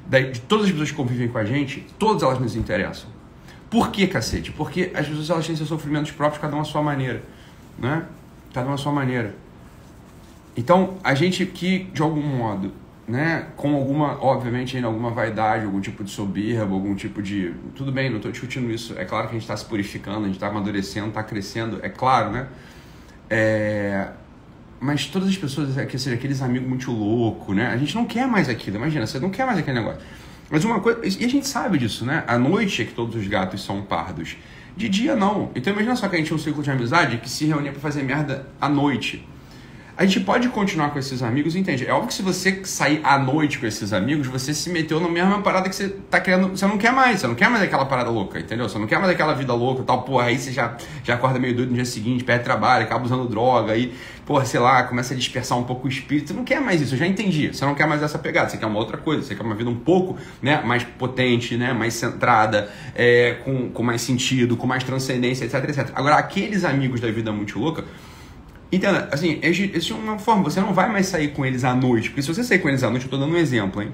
De 0.08 0.40
todas 0.40 0.66
as 0.66 0.70
pessoas 0.72 0.90
que 0.90 0.96
convivem 0.96 1.28
com 1.28 1.38
a 1.38 1.44
gente, 1.44 1.86
todas 1.98 2.22
elas 2.22 2.38
nos 2.38 2.56
interessam. 2.56 3.08
Por 3.70 3.90
que, 3.90 4.06
cacete? 4.06 4.50
Porque 4.50 4.90
as 4.94 5.06
pessoas 5.06 5.30
elas 5.30 5.46
têm 5.46 5.56
seus 5.56 5.68
sofrimentos 5.68 6.10
próprios, 6.12 6.40
cada 6.40 6.54
uma 6.54 6.62
à 6.62 6.64
sua 6.66 6.82
maneira. 6.82 7.22
Né? 7.78 8.04
Cada 8.52 8.66
uma 8.66 8.74
à 8.74 8.78
sua 8.78 8.92
maneira. 8.92 9.34
Então, 10.54 10.98
a 11.02 11.14
gente 11.14 11.46
que, 11.46 11.84
de 11.84 12.02
algum 12.02 12.20
modo, 12.20 12.72
né, 13.06 13.48
com 13.56 13.74
alguma, 13.74 14.22
obviamente, 14.22 14.76
ainda 14.76 14.88
alguma 14.88 15.10
vaidade, 15.10 15.64
algum 15.64 15.80
tipo 15.80 16.04
de 16.04 16.10
soberba, 16.10 16.72
algum 16.72 16.94
tipo 16.94 17.20
de. 17.20 17.52
Tudo 17.74 17.90
bem, 17.90 18.08
não 18.08 18.16
estou 18.16 18.30
discutindo 18.30 18.70
isso. 18.70 18.94
É 18.96 19.04
claro 19.04 19.26
que 19.26 19.32
a 19.32 19.34
gente 19.34 19.42
está 19.42 19.56
se 19.56 19.64
purificando, 19.64 20.20
a 20.20 20.26
gente 20.26 20.34
está 20.34 20.48
amadurecendo, 20.48 21.08
está 21.08 21.22
crescendo, 21.22 21.80
é 21.82 21.88
claro, 21.88 22.30
né? 22.30 22.46
É... 23.28 24.08
Mas 24.80 25.06
todas 25.06 25.28
as 25.28 25.36
pessoas, 25.36 25.76
é 25.78 25.86
que 25.86 25.98
seja 25.98 26.16
aqueles 26.16 26.42
amigos 26.42 26.68
muito 26.68 26.90
loucos, 26.90 27.54
né? 27.54 27.68
A 27.68 27.76
gente 27.76 27.94
não 27.94 28.04
quer 28.04 28.26
mais 28.26 28.48
aquilo, 28.48 28.76
imagina, 28.76 29.06
você 29.06 29.18
não 29.18 29.30
quer 29.30 29.46
mais 29.46 29.58
aquele 29.58 29.78
negócio. 29.78 30.00
Mas 30.50 30.64
uma 30.64 30.80
coisa, 30.80 31.00
e 31.04 31.24
a 31.24 31.28
gente 31.28 31.46
sabe 31.48 31.78
disso, 31.78 32.04
né? 32.04 32.24
À 32.26 32.38
noite 32.38 32.82
é 32.82 32.84
que 32.84 32.92
todos 32.92 33.16
os 33.16 33.26
gatos 33.26 33.64
são 33.64 33.82
pardos. 33.82 34.36
De 34.76 34.88
dia 34.88 35.14
não. 35.14 35.50
Então 35.54 35.72
imagina 35.72 35.96
só 35.96 36.08
que 36.08 36.16
a 36.16 36.18
gente 36.18 36.28
tinha 36.28 36.36
um 36.36 36.40
ciclo 36.40 36.62
de 36.62 36.70
amizade 36.70 37.18
que 37.18 37.28
se 37.28 37.46
reunia 37.46 37.72
para 37.72 37.80
fazer 37.80 38.02
merda 38.02 38.46
à 38.60 38.68
noite. 38.68 39.26
A 39.94 40.06
gente 40.06 40.20
pode 40.20 40.48
continuar 40.48 40.90
com 40.90 40.98
esses 40.98 41.22
amigos, 41.22 41.54
entende? 41.54 41.86
É 41.86 41.92
óbvio 41.92 42.08
que 42.08 42.14
se 42.14 42.22
você 42.22 42.64
sair 42.64 43.02
à 43.04 43.18
noite 43.18 43.58
com 43.58 43.66
esses 43.66 43.92
amigos, 43.92 44.26
você 44.26 44.54
se 44.54 44.70
meteu 44.70 44.98
na 44.98 45.08
mesma 45.08 45.42
parada 45.42 45.68
que 45.68 45.76
você 45.76 45.90
tá 46.10 46.18
querendo. 46.18 46.48
Você 46.48 46.66
não 46.66 46.78
quer 46.78 46.90
mais, 46.92 47.20
você 47.20 47.26
não 47.26 47.34
quer 47.34 47.50
mais 47.50 47.62
aquela 47.62 47.84
parada 47.84 48.08
louca, 48.08 48.40
entendeu? 48.40 48.66
Você 48.66 48.78
não 48.78 48.86
quer 48.86 48.98
mais 48.98 49.10
aquela 49.10 49.34
vida 49.34 49.52
louca 49.52 49.82
tal, 49.82 50.02
porra, 50.02 50.24
aí 50.24 50.38
você 50.38 50.50
já, 50.50 50.78
já 51.04 51.14
acorda 51.14 51.38
meio 51.38 51.54
doido 51.54 51.68
no 51.68 51.74
dia 51.74 51.84
seguinte, 51.84 52.24
perde 52.24 52.42
trabalho, 52.42 52.84
acaba 52.84 53.04
usando 53.04 53.28
droga, 53.28 53.74
aí, 53.74 53.92
porra, 54.24 54.46
sei 54.46 54.60
lá, 54.60 54.82
começa 54.84 55.12
a 55.12 55.16
dispersar 55.16 55.58
um 55.58 55.64
pouco 55.64 55.86
o 55.86 55.90
espírito. 55.90 56.28
Você 56.28 56.34
não 56.34 56.44
quer 56.44 56.60
mais 56.62 56.80
isso, 56.80 56.94
eu 56.94 56.98
já 56.98 57.06
entendi. 57.06 57.48
Você 57.48 57.64
não 57.66 57.74
quer 57.74 57.86
mais 57.86 58.02
essa 58.02 58.18
pegada, 58.18 58.48
você 58.48 58.56
quer 58.56 58.66
uma 58.66 58.78
outra 58.78 58.96
coisa, 58.96 59.22
você 59.22 59.34
quer 59.34 59.42
uma 59.42 59.54
vida 59.54 59.68
um 59.68 59.78
pouco 59.78 60.16
né, 60.40 60.62
mais 60.64 60.84
potente, 60.84 61.54
né, 61.58 61.74
mais 61.74 61.92
centrada, 61.92 62.70
é, 62.94 63.36
com, 63.44 63.68
com 63.68 63.82
mais 63.82 64.00
sentido, 64.00 64.56
com 64.56 64.66
mais 64.66 64.82
transcendência, 64.84 65.44
etc, 65.44 65.68
etc. 65.68 65.90
Agora, 65.94 66.16
aqueles 66.16 66.64
amigos 66.64 66.98
da 66.98 67.10
vida 67.10 67.30
muito 67.30 67.58
louca 67.58 67.84
Entenda, 68.72 69.06
assim, 69.12 69.38
existe 69.42 69.92
uma 69.92 70.18
forma, 70.18 70.44
você 70.44 70.58
não 70.58 70.72
vai 70.72 70.90
mais 70.90 71.06
sair 71.06 71.28
com 71.28 71.44
eles 71.44 71.62
à 71.62 71.74
noite, 71.74 72.08
porque 72.08 72.22
se 72.22 72.28
você 72.28 72.42
sair 72.42 72.58
com 72.58 72.70
eles 72.70 72.82
à 72.82 72.88
noite, 72.88 73.04
eu 73.04 73.10
tô 73.10 73.18
dando 73.18 73.34
um 73.34 73.36
exemplo, 73.36 73.82
hein? 73.82 73.92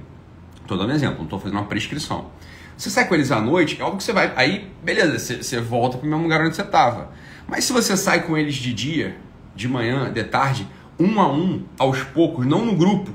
Tô 0.69 0.77
dando 0.77 0.93
um 0.93 0.95
exemplo, 0.95 1.19
não 1.19 1.27
tô 1.27 1.37
fazendo 1.37 1.59
uma 1.59 1.67
prescrição. 1.67 2.31
Você 2.77 2.89
sai 2.89 3.09
com 3.09 3.15
eles 3.17 3.33
à 3.33 3.41
noite, 3.41 3.77
é 3.81 3.83
óbvio 3.83 3.99
que 3.99 4.05
você 4.05 4.13
vai. 4.13 4.33
Aí, 4.37 4.71
beleza, 4.81 5.19
você, 5.19 5.43
você 5.43 5.61
volta 5.61 5.99
pro 5.99 6.09
mesmo 6.09 6.23
lugar 6.23 6.41
onde 6.43 6.55
você 6.55 6.63
tava. 6.63 7.11
Mas 7.49 7.65
se 7.65 7.73
você 7.73 7.97
sai 7.97 8.23
com 8.23 8.39
eles 8.39 8.55
de 8.55 8.73
dia, 8.73 9.17
de 9.53 9.67
manhã, 9.67 10.13
de 10.13 10.23
tarde, 10.23 10.69
um 10.97 11.21
a 11.21 11.29
um, 11.29 11.65
aos 11.77 12.05
poucos, 12.05 12.47
não 12.47 12.65
no 12.65 12.77
grupo, 12.77 13.11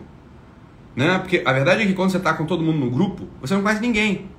né? 0.98 1.18
Porque 1.20 1.44
a 1.46 1.54
verdade 1.54 1.84
é 1.84 1.86
que 1.86 1.94
quando 1.94 2.12
você 2.12 2.20
tá 2.20 2.34
com 2.34 2.46
todo 2.46 2.62
mundo 2.62 2.80
no 2.80 2.92
grupo, 2.92 3.26
você 3.40 3.54
não 3.54 3.62
conhece 3.62 3.80
ninguém. 3.80 4.30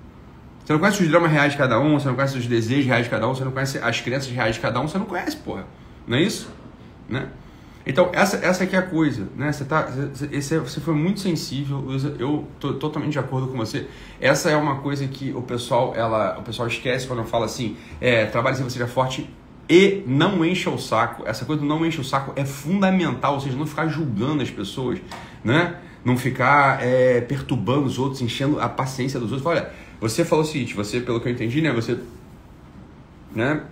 Você 0.63 0.75
não 0.75 0.81
conhece 0.81 1.03
os 1.03 1.09
dramas 1.09 1.33
reais 1.33 1.53
de 1.53 1.59
cada 1.59 1.81
um, 1.81 1.99
você 1.99 2.07
não 2.07 2.15
conhece 2.15 2.37
os 2.37 2.47
desejos 2.47 2.85
reais 2.85 3.05
de 3.05 3.11
cada 3.11 3.27
um, 3.27 3.35
você 3.35 3.45
não 3.45 3.53
conhece 3.53 3.79
as 3.79 3.99
crenças 4.03 4.31
reais 4.31 4.57
de 4.57 4.61
cada 4.61 4.79
um, 4.79 4.87
você 4.87 4.99
não 4.99 5.07
conhece, 5.07 5.39
porra. 5.39 5.67
Não 6.07 6.19
é 6.19 6.23
isso? 6.23 6.51
Né? 7.09 7.29
Então, 7.87 8.11
essa, 8.15 8.39
essa 8.39 8.65
aqui 8.65 8.75
é 8.75 8.79
a 8.79 8.83
coisa, 8.83 9.29
né? 9.37 9.53
Você, 9.53 9.65
tá, 9.65 9.83
você, 9.83 10.59
você 10.59 10.81
foi 10.81 10.95
muito 10.95 11.21
sensível, 11.21 11.85
eu 12.19 12.49
tô 12.59 12.73
totalmente 12.75 13.13
de 13.13 13.19
acordo 13.19 13.49
com 13.49 13.59
você. 13.59 13.87
Essa 14.21 14.51
é 14.51 14.57
uma 14.57 14.77
coisa 14.77 15.07
que 15.07 15.33
o 15.33 15.43
pessoal, 15.43 15.93
ela, 15.95 16.39
o 16.39 16.43
pessoal 16.43 16.67
esquece 16.67 17.07
quando 17.07 17.19
eu 17.19 17.27
falo 17.27 17.45
assim, 17.45 17.77
é, 18.01 18.25
trabalhe 18.25 18.57
se 18.57 18.63
você 18.63 18.79
seja 18.79 18.87
forte 18.87 19.29
e 19.69 20.03
não 20.07 20.43
encha 20.43 20.71
o 20.71 20.79
saco. 20.79 21.25
Essa 21.27 21.45
coisa 21.45 21.61
do 21.61 21.69
não 21.69 21.85
enche 21.85 22.01
o 22.01 22.05
saco 22.05 22.33
é 22.37 22.45
fundamental, 22.47 23.35
ou 23.35 23.41
seja, 23.41 23.57
não 23.57 23.67
ficar 23.67 23.87
julgando 23.89 24.43
as 24.43 24.51
pessoas, 24.51 24.99
né? 25.43 25.77
Não 26.03 26.17
ficar 26.17 26.83
é, 26.83 27.21
perturbando 27.21 27.85
os 27.85 27.99
outros, 27.99 28.23
enchendo 28.23 28.61
a 28.61 28.69
paciência 28.69 29.21
dos 29.21 29.31
outros. 29.31 29.47
Olha, 29.47 29.71
você 30.01 30.25
falou 30.25 30.45
o 30.45 30.49
seguinte, 30.49 30.75
você, 30.75 31.01
pelo 31.01 31.21
que 31.21 31.29
eu 31.29 31.33
entendi, 31.33 31.61
né? 31.61 31.71
Você 31.73 31.99
né? 33.35 33.63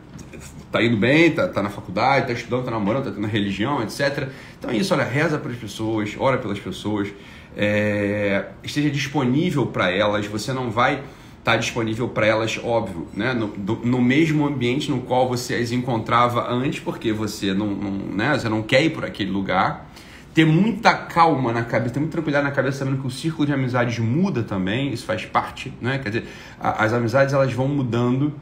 Tá 0.70 0.82
indo 0.82 0.96
bem, 0.96 1.30
tá, 1.30 1.48
tá 1.48 1.62
na 1.62 1.68
faculdade, 1.68 2.26
tá 2.26 2.32
estudando, 2.32 2.64
tá 2.64 2.70
namorando, 2.70 3.04
tá 3.04 3.10
tendo 3.10 3.26
religião, 3.26 3.82
etc. 3.82 4.28
Então 4.58 4.70
é 4.70 4.76
isso, 4.76 4.94
olha, 4.94 5.04
reza 5.04 5.38
para 5.38 5.52
as 5.52 5.58
pessoas, 5.58 6.16
ora 6.18 6.38
pelas 6.38 6.58
pessoas, 6.58 7.08
é, 7.56 8.46
esteja 8.62 8.90
disponível 8.90 9.66
para 9.66 9.90
elas, 9.90 10.26
você 10.26 10.52
não 10.52 10.70
vai 10.70 10.94
estar 10.94 11.52
tá 11.52 11.56
disponível 11.56 12.08
para 12.08 12.26
elas, 12.26 12.58
óbvio, 12.62 13.06
né? 13.14 13.34
No, 13.34 13.48
do, 13.48 13.76
no, 13.84 14.00
mesmo 14.00 14.46
ambiente 14.46 14.90
no 14.90 15.00
qual 15.00 15.28
você 15.28 15.54
as 15.56 15.72
encontrava 15.72 16.48
antes, 16.50 16.80
porque 16.80 17.12
você 17.12 17.52
não, 17.52 17.66
não, 17.66 17.90
né? 17.90 18.38
você 18.38 18.48
não 18.48 18.62
quer 18.62 18.82
ir 18.84 18.90
por 18.90 19.04
aquele 19.04 19.30
lugar. 19.30 19.90
Ter 20.32 20.46
muita 20.46 20.94
calma 20.94 21.52
na 21.52 21.62
cabeça, 21.62 21.94
ter 21.94 22.00
muita 22.00 22.12
tranquilidade 22.12 22.46
na 22.46 22.52
cabeça, 22.52 22.78
sabendo 22.78 23.02
que 23.02 23.06
o 23.06 23.10
círculo 23.10 23.44
de 23.44 23.52
amizades 23.52 23.98
muda 23.98 24.42
também, 24.42 24.90
isso 24.90 25.04
faz 25.04 25.26
parte, 25.26 25.74
né? 25.78 25.98
Quer 25.98 26.08
dizer, 26.08 26.28
a, 26.58 26.84
as 26.84 26.94
amizades 26.94 27.34
elas 27.34 27.52
vão 27.52 27.68
mudando 27.68 28.32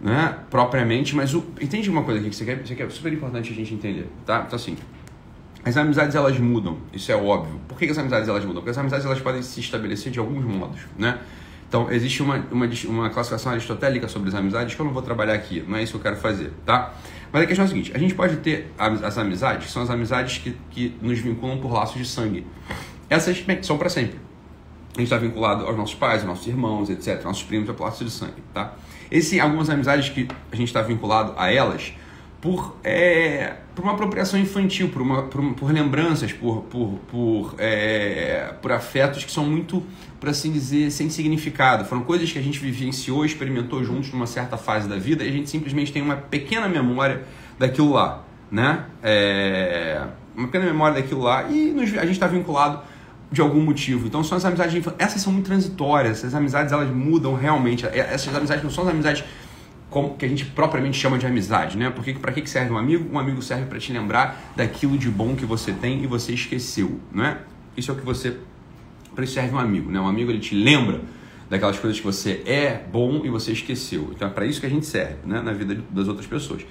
né, 0.00 0.38
propriamente, 0.50 1.14
mas 1.14 1.34
o, 1.34 1.44
entende 1.60 1.90
uma 1.90 2.02
coisa 2.02 2.20
aqui 2.20 2.30
que 2.30 2.36
você 2.36 2.44
quer, 2.44 2.66
você 2.66 2.74
quer 2.74 2.90
super 2.90 3.12
importante 3.12 3.52
a 3.52 3.54
gente 3.54 3.74
entender, 3.74 4.08
tá? 4.24 4.44
Então 4.46 4.56
assim, 4.56 4.76
as 5.64 5.76
amizades 5.76 6.14
elas 6.14 6.38
mudam, 6.38 6.78
isso 6.92 7.12
é 7.12 7.16
óbvio. 7.16 7.60
Por 7.68 7.78
que, 7.78 7.84
que 7.86 7.92
as 7.92 7.98
amizades 7.98 8.28
elas 8.28 8.44
mudam? 8.44 8.62
Porque 8.62 8.70
as 8.70 8.78
amizades 8.78 9.04
elas 9.04 9.20
podem 9.20 9.42
se 9.42 9.60
estabelecer 9.60 10.10
de 10.10 10.18
alguns 10.18 10.44
modos, 10.44 10.80
né? 10.98 11.18
Então 11.68 11.90
existe 11.92 12.22
uma, 12.22 12.44
uma, 12.50 12.68
uma 12.88 13.10
classificação 13.10 13.52
aristotélica 13.52 14.08
sobre 14.08 14.28
as 14.28 14.34
amizades 14.34 14.74
que 14.74 14.80
eu 14.80 14.86
não 14.86 14.92
vou 14.92 15.02
trabalhar 15.02 15.34
aqui, 15.34 15.62
não 15.68 15.76
é 15.76 15.82
isso 15.82 15.92
que 15.92 15.98
eu 15.98 16.02
quero 16.02 16.16
fazer, 16.16 16.52
tá? 16.64 16.94
Mas 17.32 17.42
a 17.42 17.46
questão 17.46 17.64
é 17.64 17.66
a 17.66 17.68
seguinte, 17.68 17.92
a 17.94 17.98
gente 17.98 18.14
pode 18.14 18.38
ter 18.38 18.72
as 18.76 19.16
amizades, 19.16 19.66
que 19.66 19.72
são 19.72 19.82
as 19.82 19.90
amizades 19.90 20.38
que, 20.38 20.56
que 20.70 20.96
nos 21.00 21.18
vinculam 21.20 21.58
por 21.58 21.72
laços 21.72 21.96
de 21.96 22.04
sangue. 22.04 22.44
Essas 23.08 23.44
são 23.62 23.78
para 23.78 23.88
sempre. 23.88 24.18
A 24.96 24.98
gente 24.98 25.04
está 25.04 25.16
vinculado 25.16 25.64
aos 25.64 25.76
nossos 25.76 25.94
pais, 25.94 26.22
aos 26.22 26.28
nossos 26.28 26.46
irmãos, 26.48 26.90
etc., 26.90 27.22
nossos 27.22 27.44
primos, 27.44 27.68
é 27.68 27.72
por 27.72 27.84
laços 27.84 28.04
de 28.04 28.12
sangue, 28.12 28.42
tá? 28.52 28.74
Existem 29.10 29.40
algumas 29.40 29.68
amizades 29.68 30.08
que 30.08 30.28
a 30.52 30.56
gente 30.56 30.68
está 30.68 30.82
vinculado 30.82 31.34
a 31.36 31.52
elas 31.52 31.92
por, 32.40 32.76
é, 32.82 33.54
por 33.74 33.82
uma 33.82 33.92
apropriação 33.92 34.40
infantil, 34.40 34.88
por, 34.88 35.02
uma, 35.02 35.24
por, 35.24 35.54
por 35.54 35.72
lembranças, 35.72 36.32
por, 36.32 36.62
por, 36.62 36.98
por, 37.10 37.54
é, 37.58 38.54
por 38.62 38.72
afetos 38.72 39.24
que 39.24 39.30
são 39.30 39.44
muito, 39.44 39.82
por 40.18 40.28
assim 40.30 40.50
dizer, 40.50 40.90
sem 40.90 41.10
significado. 41.10 41.84
Foram 41.84 42.02
coisas 42.02 42.32
que 42.32 42.38
a 42.38 42.42
gente 42.42 42.58
vivenciou, 42.58 43.24
experimentou 43.24 43.84
juntos 43.84 44.12
numa 44.12 44.26
certa 44.26 44.56
fase 44.56 44.88
da 44.88 44.96
vida 44.96 45.22
e 45.22 45.28
a 45.28 45.32
gente 45.32 45.50
simplesmente 45.50 45.92
tem 45.92 46.00
uma 46.00 46.16
pequena 46.16 46.68
memória 46.68 47.24
daquilo 47.58 47.92
lá. 47.92 48.24
Né? 48.50 48.84
É, 49.02 50.02
uma 50.34 50.46
pequena 50.46 50.64
memória 50.64 51.00
daquilo 51.00 51.22
lá 51.22 51.44
e 51.48 51.70
nos, 51.72 51.96
a 51.96 52.02
gente 52.02 52.12
está 52.12 52.26
vinculado 52.26 52.80
de 53.30 53.40
algum 53.40 53.60
motivo. 53.60 54.06
Então 54.06 54.24
são 54.24 54.36
as 54.36 54.44
amizades 54.44 54.72
de 54.72 54.78
infância. 54.78 54.96
Essas 54.98 55.22
são 55.22 55.32
muito 55.32 55.46
transitórias, 55.46 56.18
essas 56.18 56.34
amizades 56.34 56.72
elas 56.72 56.90
mudam 56.90 57.34
realmente. 57.34 57.86
É, 57.86 57.98
essas 58.12 58.34
amizades 58.34 58.62
não 58.64 58.70
são 58.70 58.84
as 58.84 58.90
amizades 58.90 59.24
como, 59.88 60.16
que 60.16 60.24
a 60.24 60.28
gente 60.28 60.44
propriamente 60.44 60.98
chama 60.98 61.18
de 61.18 61.26
amizade, 61.26 61.76
né? 61.76 61.90
Porque 61.90 62.14
para 62.14 62.32
que 62.32 62.48
serve 62.48 62.72
um 62.72 62.78
amigo? 62.78 63.08
Um 63.12 63.18
amigo 63.18 63.42
serve 63.42 63.66
para 63.66 63.78
te 63.78 63.92
lembrar 63.92 64.52
daquilo 64.56 64.96
de 64.96 65.10
bom 65.10 65.34
que 65.34 65.44
você 65.44 65.72
tem 65.72 66.02
e 66.02 66.06
você 66.06 66.32
esqueceu, 66.32 67.00
não 67.12 67.24
é? 67.24 67.38
Isso 67.76 67.90
é 67.90 67.94
o 67.94 67.96
que 67.96 68.04
você 68.04 68.36
para 69.14 69.24
isso 69.24 69.34
serve 69.34 69.54
um 69.54 69.58
amigo, 69.58 69.90
né? 69.90 70.00
Um 70.00 70.08
amigo 70.08 70.30
ele 70.30 70.38
te 70.38 70.54
lembra 70.54 71.00
daquelas 71.48 71.78
coisas 71.78 71.98
que 71.98 72.06
você 72.06 72.42
é 72.46 72.80
bom 72.92 73.22
e 73.24 73.28
você 73.28 73.50
esqueceu. 73.50 74.10
Então 74.14 74.28
é 74.28 74.30
para 74.30 74.46
isso 74.46 74.60
que 74.60 74.66
a 74.66 74.70
gente 74.70 74.86
serve, 74.86 75.16
né? 75.24 75.42
Na 75.42 75.52
vida 75.52 75.82
das 75.90 76.06
outras 76.06 76.26
pessoas. 76.26 76.62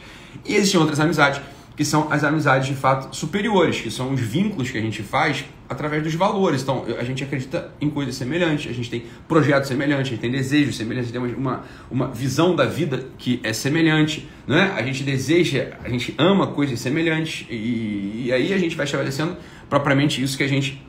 E 0.45 0.55
existem 0.55 0.79
outras 0.79 0.99
amizades 0.99 1.41
que 1.79 1.86
são 1.86 2.12
as 2.12 2.25
amizades 2.25 2.67
de 2.67 2.75
fato 2.75 3.15
superiores, 3.15 3.79
que 3.79 3.89
são 3.89 4.12
os 4.12 4.19
vínculos 4.19 4.69
que 4.69 4.77
a 4.77 4.81
gente 4.81 5.01
faz 5.01 5.45
através 5.69 6.03
dos 6.03 6.13
valores. 6.13 6.62
Então, 6.62 6.83
a 7.00 7.05
gente 7.05 7.24
acredita 7.24 7.71
em 7.79 7.89
coisas 7.89 8.15
semelhantes, 8.15 8.69
a 8.69 8.74
gente 8.74 8.89
tem 8.89 9.05
projetos 9.29 9.69
semelhantes, 9.69 10.07
a 10.07 10.09
gente 10.09 10.19
tem 10.19 10.29
desejos 10.29 10.75
semelhantes, 10.75 11.09
a 11.09 11.13
gente 11.17 11.33
tem 11.33 11.41
uma, 11.41 11.63
uma 11.89 12.09
visão 12.09 12.53
da 12.53 12.65
vida 12.65 13.05
que 13.17 13.39
é 13.45 13.53
semelhante, 13.53 14.27
né? 14.45 14.74
a 14.75 14.83
gente 14.83 15.03
deseja, 15.03 15.69
a 15.81 15.88
gente 15.88 16.13
ama 16.17 16.48
coisas 16.48 16.81
semelhantes, 16.81 17.48
e, 17.50 18.24
e 18.25 18.33
aí 18.33 18.53
a 18.53 18.57
gente 18.57 18.75
vai 18.75 18.86
estabelecendo 18.86 19.38
propriamente 19.69 20.21
isso 20.21 20.36
que 20.36 20.43
a 20.43 20.50
gente 20.50 20.86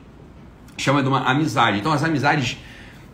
chama 0.75 1.01
de 1.01 1.07
uma 1.07 1.21
amizade. 1.21 1.79
Então, 1.79 1.93
as 1.93 2.03
amizades 2.03 2.57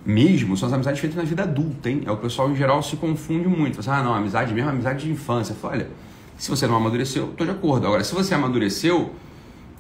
mesmo 0.04 0.58
são 0.58 0.68
as 0.68 0.74
amizades 0.74 1.00
feitas 1.00 1.16
na 1.16 1.26
vida 1.26 1.44
adulta, 1.44 1.92
hein? 1.92 2.02
É 2.08 2.12
o 2.12 2.18
pessoal 2.18 2.50
em 2.50 2.56
geral 2.56 2.82
se 2.82 2.96
confunde 2.96 3.48
muito. 3.48 3.76
Você, 3.76 3.92
ah, 3.92 4.02
não, 4.02 4.16
amizade 4.16 4.52
mesmo, 4.52 4.68
amizade 4.72 5.06
de 5.06 5.12
infância. 5.12 5.54
Fala, 5.54 5.76
olha 5.76 6.07
se 6.38 6.50
você 6.50 6.68
não 6.68 6.76
amadureceu, 6.76 7.30
estou 7.32 7.46
de 7.46 7.52
acordo. 7.52 7.88
Agora, 7.88 8.04
se 8.04 8.14
você 8.14 8.34
amadureceu, 8.34 9.14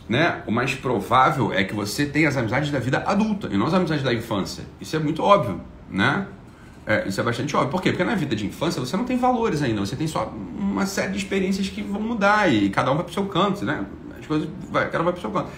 né, 0.09 0.41
o 0.47 0.51
mais 0.51 0.73
provável 0.73 1.53
é 1.53 1.63
que 1.63 1.73
você 1.73 2.05
tenha 2.05 2.29
as 2.29 2.37
amizades 2.37 2.71
da 2.71 2.79
vida 2.79 3.03
adulta 3.05 3.47
e 3.51 3.57
não 3.57 3.67
as 3.67 3.73
amizades 3.73 4.03
da 4.03 4.13
infância. 4.13 4.63
Isso 4.81 4.95
é 4.95 4.99
muito 4.99 5.21
óbvio, 5.21 5.61
né? 5.89 6.27
É, 6.85 7.07
isso 7.07 7.19
é 7.19 7.23
bastante 7.23 7.55
óbvio. 7.55 7.71
Por 7.71 7.81
quê? 7.81 7.91
Porque 7.91 8.03
na 8.03 8.15
vida 8.15 8.35
de 8.35 8.45
infância 8.45 8.79
você 8.79 8.95
não 8.95 9.03
tem 9.03 9.17
valores 9.17 9.61
ainda, 9.61 9.81
você 9.81 9.95
tem 9.95 10.07
só 10.07 10.33
uma 10.57 10.85
série 10.85 11.11
de 11.11 11.17
experiências 11.17 11.67
que 11.67 11.81
vão 11.81 12.01
mudar 12.01 12.51
e 12.51 12.69
cada 12.69 12.91
um 12.91 12.95
vai 12.95 13.03
para 13.03 13.11
o 13.11 13.13
seu 13.13 13.25
canto, 13.25 13.65
né? 13.65 13.85
As 14.17 14.25
coisas 14.25 14.47
vai, 14.71 14.89
cada 14.89 15.01
um 15.01 15.03
vai 15.03 15.13
para 15.13 15.19
o 15.19 15.21
seu 15.21 15.31
canto. 15.31 15.49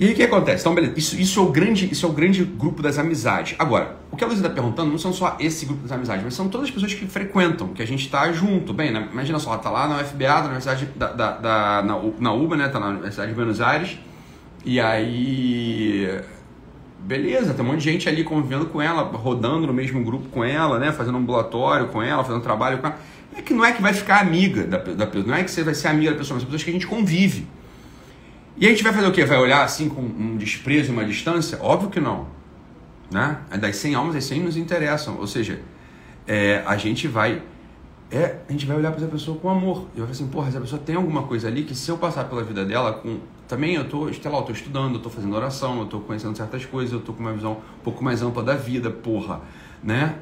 E 0.00 0.12
o 0.12 0.14
que 0.14 0.22
acontece? 0.22 0.62
Então, 0.62 0.74
beleza, 0.74 0.94
isso, 0.96 1.20
isso, 1.20 1.40
é 1.40 1.42
o 1.42 1.46
grande, 1.50 1.90
isso 1.90 2.06
é 2.06 2.08
o 2.08 2.12
grande 2.12 2.44
grupo 2.44 2.80
das 2.80 2.98
amizades. 3.00 3.56
Agora, 3.58 3.96
o 4.12 4.16
que 4.16 4.22
a 4.22 4.28
Luísa 4.28 4.42
está 4.42 4.54
perguntando 4.54 4.92
não 4.92 4.98
são 4.98 5.12
só 5.12 5.36
esse 5.40 5.66
grupo 5.66 5.82
das 5.82 5.90
amizades, 5.90 6.22
mas 6.22 6.34
são 6.34 6.48
todas 6.48 6.68
as 6.68 6.72
pessoas 6.72 6.94
que 6.94 7.04
frequentam, 7.06 7.68
que 7.68 7.82
a 7.82 7.86
gente 7.86 8.04
está 8.04 8.30
junto. 8.30 8.72
Bem, 8.72 8.92
né? 8.92 9.08
imagina 9.12 9.40
só, 9.40 9.50
ela 9.50 9.58
tá 9.58 9.70
lá 9.70 9.88
na 9.88 10.00
UFBA, 10.00 10.28
na 10.28 10.40
Universidade 10.40 10.88
da, 10.94 11.12
da, 11.12 11.30
da 11.32 11.82
na, 11.82 12.00
na 12.20 12.32
UBA, 12.32 12.56
né? 12.56 12.68
Tá 12.68 12.78
na 12.78 12.90
Universidade 12.90 13.30
de 13.30 13.34
Buenos 13.34 13.60
Aires. 13.60 13.98
E 14.64 14.78
aí. 14.78 16.20
Beleza, 17.00 17.54
tem 17.54 17.64
um 17.64 17.68
monte 17.68 17.78
de 17.78 17.90
gente 17.90 18.08
ali 18.08 18.22
convivendo 18.22 18.66
com 18.66 18.80
ela, 18.80 19.02
rodando 19.02 19.66
no 19.66 19.72
mesmo 19.72 20.04
grupo 20.04 20.28
com 20.28 20.44
ela, 20.44 20.78
né? 20.78 20.92
Fazendo 20.92 21.18
ambulatório 21.18 21.88
com 21.88 22.00
ela, 22.00 22.22
fazendo 22.22 22.42
trabalho 22.42 22.78
com 22.78 22.86
ela. 22.86 22.98
É 23.36 23.42
que 23.42 23.52
não 23.52 23.64
é 23.64 23.72
que 23.72 23.82
vai 23.82 23.92
ficar 23.92 24.20
amiga 24.20 24.64
da, 24.64 24.78
da 24.78 25.06
pessoa, 25.06 25.26
não 25.26 25.34
é 25.34 25.42
que 25.42 25.50
você 25.50 25.64
vai 25.64 25.74
ser 25.74 25.88
amiga 25.88 26.12
da 26.12 26.18
pessoa, 26.18 26.34
mas 26.34 26.42
são 26.42 26.50
pessoas 26.50 26.62
que 26.62 26.70
a 26.70 26.72
gente 26.72 26.86
convive. 26.86 27.46
E 28.60 28.66
a 28.66 28.70
gente 28.70 28.82
vai 28.82 28.92
fazer 28.92 29.06
o 29.06 29.12
quê? 29.12 29.24
Vai 29.24 29.38
olhar 29.38 29.62
assim 29.62 29.88
com 29.88 30.00
um 30.00 30.36
desprezo, 30.36 30.92
uma 30.92 31.04
distância? 31.04 31.58
Óbvio 31.60 31.90
que 31.90 32.00
não. 32.00 32.26
Né? 33.10 33.38
Das 33.60 33.76
100 33.76 33.94
almas, 33.94 34.16
as 34.16 34.24
100 34.24 34.40
nos 34.42 34.56
interessam. 34.56 35.16
Ou 35.18 35.26
seja, 35.26 35.60
é, 36.26 36.62
a 36.66 36.76
gente 36.76 37.06
vai 37.06 37.42
é, 38.10 38.38
a 38.48 38.52
gente 38.52 38.64
vai 38.64 38.76
olhar 38.76 38.90
para 38.90 39.02
essa 39.02 39.10
pessoa 39.10 39.38
com 39.38 39.50
amor. 39.50 39.86
E 39.94 39.98
vai 39.98 40.06
falar 40.06 40.10
assim, 40.10 40.28
porra, 40.28 40.48
essa 40.48 40.60
pessoa 40.60 40.80
tem 40.80 40.96
alguma 40.96 41.24
coisa 41.24 41.46
ali 41.46 41.64
que 41.64 41.74
se 41.74 41.90
eu 41.90 41.98
passar 41.98 42.24
pela 42.24 42.42
vida 42.42 42.64
dela 42.64 42.94
com. 42.94 43.18
Também 43.46 43.74
eu 43.74 43.88
tô, 43.88 44.12
sei 44.12 44.30
lá, 44.30 44.38
eu 44.38 44.42
tô 44.42 44.52
estudando, 44.52 44.94
eu 44.94 45.00
tô 45.00 45.08
fazendo 45.08 45.34
oração, 45.34 45.78
eu 45.80 45.86
tô 45.86 46.00
conhecendo 46.00 46.36
certas 46.36 46.66
coisas, 46.66 46.92
eu 46.92 47.00
tô 47.00 47.14
com 47.14 47.20
uma 47.20 47.32
visão 47.32 47.52
um 47.52 47.82
pouco 47.82 48.04
mais 48.04 48.22
ampla 48.22 48.42
da 48.42 48.54
vida, 48.54 48.90
porra. 48.90 49.40
Né? 49.82 50.16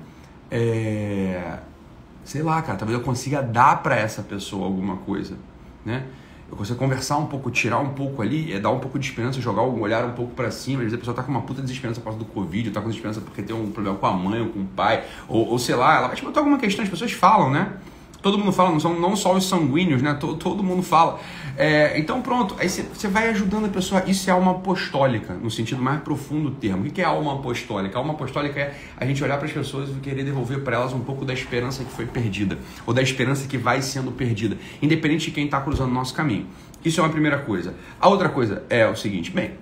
É, 0.50 1.59
sei 2.25 2.43
lá, 2.43 2.61
cara, 2.62 2.78
talvez 2.78 2.99
eu 2.99 3.05
consiga 3.05 3.43
dar 3.43 3.83
para 3.83 3.97
essa 3.97 4.23
pessoa 4.23 4.64
alguma 4.64 4.99
coisa. 4.99 5.37
Né? 5.85 6.07
Eu 6.48 6.56
consigo 6.56 6.78
conversar 6.78 7.16
um 7.16 7.26
pouco, 7.26 7.50
tirar 7.50 7.78
um 7.78 7.90
pouco 7.90 8.22
ali, 8.22 8.52
é 8.52 8.60
dar 8.60 8.70
um 8.70 8.78
pouco 8.78 8.98
de 8.98 9.06
esperança, 9.06 9.40
jogar 9.40 9.62
o 9.62 9.80
olhar 9.80 10.04
um 10.04 10.12
pouco 10.12 10.32
para 10.32 10.50
cima. 10.50 10.78
Às 10.78 10.84
vezes 10.84 10.94
a 10.94 10.98
pessoa 10.98 11.14
tá 11.14 11.22
com 11.22 11.30
uma 11.30 11.42
puta 11.42 11.60
desesperança 11.60 12.00
por 12.00 12.04
causa 12.04 12.18
do 12.18 12.24
Covid, 12.24 12.70
tá 12.70 12.80
com 12.80 12.88
desesperança 12.88 13.20
porque 13.20 13.42
tem 13.42 13.54
um 13.54 13.70
problema 13.72 13.96
com 13.98 14.06
a 14.06 14.12
mãe 14.12 14.40
ou 14.40 14.48
com 14.48 14.60
o 14.60 14.66
pai, 14.66 15.04
ou, 15.28 15.48
ou 15.48 15.58
sei 15.58 15.74
lá, 15.74 15.96
ela 15.96 16.06
vai 16.06 16.16
te 16.16 16.24
botar 16.24 16.40
alguma 16.40 16.58
questão, 16.58 16.84
as 16.84 16.90
pessoas 16.90 17.12
falam, 17.12 17.50
né? 17.50 17.72
Todo 18.26 18.38
mundo 18.38 18.50
fala, 18.50 18.73
não 18.73 18.80
são 18.80 18.99
não 18.99 19.14
só 19.14 19.37
os 19.37 19.49
sanguíneos, 19.49 20.02
né? 20.02 20.12
Todo, 20.14 20.35
todo 20.35 20.61
mundo 20.61 20.83
fala. 20.83 21.21
É, 21.56 21.97
então 21.97 22.21
pronto, 22.21 22.56
aí 22.59 22.68
você 22.68 23.06
vai 23.06 23.28
ajudando 23.28 23.66
a 23.66 23.68
pessoa. 23.68 24.02
Isso 24.04 24.28
é 24.28 24.33
alma 24.33 24.50
apostólica, 24.50 25.35
no 25.35 25.49
sentido 25.49 25.80
mais 25.80 26.00
profundo 26.00 26.50
do 26.50 26.56
termo. 26.56 26.85
O 26.85 26.90
que 26.90 27.00
é 27.00 27.04
alma 27.04 27.35
apostólica? 27.35 27.97
Alma 27.97 28.14
apostólica 28.14 28.59
é 28.59 28.75
a 28.97 29.06
gente 29.06 29.23
olhar 29.23 29.37
para 29.37 29.47
as 29.47 29.52
pessoas 29.52 29.90
e 29.90 30.00
querer 30.00 30.25
devolver 30.25 30.59
para 30.64 30.75
elas 30.75 30.92
um 30.92 30.99
pouco 30.99 31.25
da 31.25 31.33
esperança 31.33 31.85
que 31.85 31.92
foi 31.92 32.04
perdida, 32.04 32.59
ou 32.85 32.92
da 32.92 33.00
esperança 33.00 33.47
que 33.47 33.56
vai 33.56 33.80
sendo 33.80 34.11
perdida, 34.11 34.59
independente 34.83 35.26
de 35.26 35.30
quem 35.30 35.45
está 35.45 35.61
cruzando 35.61 35.90
o 35.90 35.95
nosso 35.95 36.12
caminho. 36.12 36.49
Isso 36.85 36.99
é 36.99 37.04
uma 37.04 37.11
primeira 37.11 37.38
coisa. 37.38 37.75
A 38.00 38.09
outra 38.09 38.28
coisa 38.28 38.64
é 38.68 38.88
o 38.88 38.97
seguinte, 38.97 39.30
bem, 39.30 39.52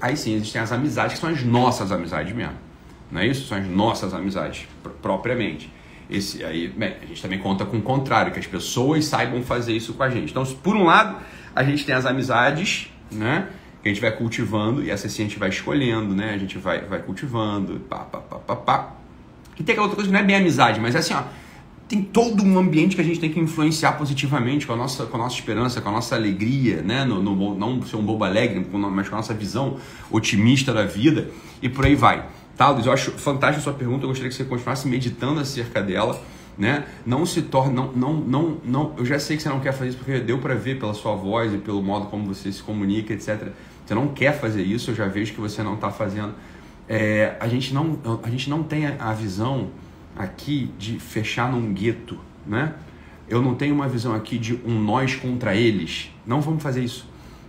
aí 0.00 0.16
sim 0.16 0.34
existem 0.34 0.60
as 0.60 0.72
amizades 0.72 1.14
que 1.14 1.20
são 1.20 1.30
as 1.30 1.44
nossas 1.44 1.92
amizades 1.92 2.34
mesmo. 2.34 2.54
Não 3.12 3.20
é 3.20 3.28
isso? 3.28 3.46
São 3.46 3.58
as 3.58 3.66
nossas 3.68 4.12
amizades, 4.12 4.66
propriamente. 5.00 5.77
Esse, 6.08 6.42
aí, 6.42 6.68
bem, 6.68 6.94
a 7.02 7.06
gente 7.06 7.20
também 7.20 7.38
conta 7.38 7.66
com 7.66 7.76
o 7.76 7.82
contrário, 7.82 8.32
que 8.32 8.38
as 8.38 8.46
pessoas 8.46 9.04
saibam 9.04 9.42
fazer 9.42 9.74
isso 9.74 9.92
com 9.92 10.02
a 10.02 10.08
gente. 10.08 10.30
Então, 10.30 10.44
por 10.44 10.74
um 10.74 10.84
lado, 10.84 11.18
a 11.54 11.62
gente 11.62 11.84
tem 11.84 11.94
as 11.94 12.06
amizades, 12.06 12.88
né? 13.10 13.48
Que 13.82 13.88
a 13.88 13.92
gente 13.92 14.00
vai 14.00 14.10
cultivando, 14.10 14.82
e 14.82 14.90
essa 14.90 15.08
sim 15.08 15.22
a 15.22 15.24
gente 15.26 15.38
vai 15.38 15.50
escolhendo, 15.50 16.14
né? 16.14 16.32
A 16.34 16.38
gente 16.38 16.56
vai, 16.56 16.80
vai 16.80 17.00
cultivando, 17.00 17.80
pá, 17.80 17.98
pá, 17.98 18.18
pá, 18.18 18.36
pá, 18.38 18.56
pá. 18.56 18.92
E 19.58 19.62
tem 19.62 19.74
aquela 19.74 19.86
outra 19.86 19.96
coisa 19.96 20.08
que 20.08 20.12
não 20.12 20.20
é 20.20 20.24
bem 20.24 20.36
amizade, 20.36 20.80
mas 20.80 20.94
é 20.94 20.98
assim, 20.98 21.14
ó. 21.14 21.22
Tem 21.86 22.02
todo 22.02 22.44
um 22.44 22.58
ambiente 22.58 22.94
que 22.94 23.00
a 23.00 23.04
gente 23.04 23.18
tem 23.18 23.30
que 23.30 23.40
influenciar 23.40 23.92
positivamente 23.92 24.66
com 24.66 24.74
a 24.74 24.76
nossa, 24.76 25.06
com 25.06 25.16
a 25.16 25.20
nossa 25.20 25.34
esperança, 25.36 25.80
com 25.80 25.88
a 25.88 25.92
nossa 25.92 26.14
alegria, 26.14 26.82
né? 26.82 27.04
No, 27.04 27.22
no 27.22 27.54
não 27.54 27.82
ser 27.82 27.96
um 27.96 28.02
bobo 28.02 28.24
alegre, 28.24 28.66
mas 28.72 29.08
com 29.08 29.14
a 29.14 29.18
nossa 29.18 29.34
visão 29.34 29.78
otimista 30.10 30.72
da 30.72 30.84
vida, 30.84 31.30
e 31.62 31.68
por 31.68 31.84
aí 31.84 31.94
vai. 31.94 32.24
Luiz? 32.66 32.86
Eu 32.86 32.92
acho 32.92 33.12
fantástica 33.12 33.60
a 33.60 33.62
sua 33.62 33.72
pergunta. 33.72 34.04
Eu 34.04 34.08
gostaria 34.08 34.28
que 34.28 34.36
você 34.36 34.44
continuasse 34.44 34.88
meditando 34.88 35.40
acerca 35.40 35.80
dela. 35.80 36.20
Né? 36.56 36.84
Não 37.06 37.24
se 37.24 37.42
torne, 37.42 37.72
não, 37.72 37.92
não, 37.92 38.14
não, 38.14 38.58
não. 38.64 38.94
Eu 38.98 39.06
já 39.06 39.16
sei 39.20 39.36
que 39.36 39.42
você 39.44 39.48
não 39.48 39.60
quer 39.60 39.72
fazer 39.72 39.90
isso 39.90 39.98
porque 39.98 40.18
deu 40.18 40.38
para 40.38 40.56
ver 40.56 40.76
pela 40.80 40.92
sua 40.92 41.14
voz 41.14 41.54
e 41.54 41.58
pelo 41.58 41.80
modo 41.80 42.06
como 42.06 42.26
você 42.26 42.50
se 42.50 42.60
comunica, 42.60 43.14
etc. 43.14 43.52
Você 43.86 43.94
não 43.94 44.08
quer 44.08 44.32
fazer 44.40 44.62
isso. 44.62 44.90
Eu 44.90 44.96
já 44.96 45.06
vejo 45.06 45.32
que 45.32 45.40
você 45.40 45.62
não 45.62 45.74
está 45.74 45.88
fazendo. 45.90 46.34
É, 46.88 47.36
a 47.38 47.46
gente 47.46 47.72
não, 47.72 47.96
a 48.22 48.28
gente 48.28 48.50
não 48.50 48.64
tem 48.64 48.86
a 48.86 49.12
visão 49.12 49.68
aqui 50.16 50.72
de 50.76 50.98
fechar 50.98 51.52
num 51.52 51.72
gueto, 51.72 52.18
né? 52.44 52.74
Eu 53.28 53.40
não 53.40 53.54
tenho 53.54 53.74
uma 53.74 53.86
visão 53.86 54.14
aqui 54.14 54.36
de 54.36 54.58
um 54.66 54.80
nós 54.80 55.14
contra 55.14 55.54
eles. 55.54 56.10
Não 56.26 56.40
vamos 56.40 56.62
fazer 56.62 56.82
isso. 56.82 57.07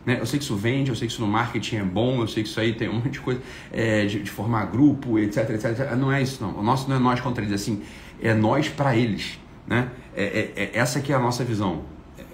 Né? 0.09 0.17
Eu 0.19 0.25
sei 0.25 0.39
que 0.39 0.45
isso 0.45 0.55
vende, 0.55 0.89
eu 0.89 0.95
sei 0.95 1.07
que 1.07 1.13
isso 1.13 1.21
no 1.21 1.27
marketing 1.27 1.75
é 1.75 1.83
bom, 1.83 2.21
eu 2.21 2.27
sei 2.27 2.41
que 2.41 2.49
isso 2.49 2.59
aí 2.59 2.73
tem 2.73 2.89
um 2.89 2.95
monte 2.95 3.11
de 3.11 3.19
coisa 3.19 3.39
é, 3.71 4.07
de, 4.07 4.23
de, 4.23 4.31
formar 4.31 4.65
grupo, 4.65 5.19
etc, 5.19 5.47
etc. 5.51 5.95
Não 5.95 6.11
é 6.11 6.19
isso, 6.19 6.43
não. 6.43 6.57
O 6.57 6.63
nosso 6.63 6.89
não 6.89 6.95
é 6.95 6.99
nós 6.99 7.21
contra 7.21 7.43
eles, 7.43 7.53
assim, 7.53 7.83
é 8.19 8.33
nós 8.33 8.67
para 8.67 8.95
eles. 8.95 9.37
Né? 9.67 9.87
É, 10.15 10.23
é, 10.23 10.53
é, 10.55 10.71
essa 10.73 10.99
que 10.99 11.13
é 11.13 11.15
a 11.15 11.19
nossa 11.19 11.43
visão. 11.43 11.83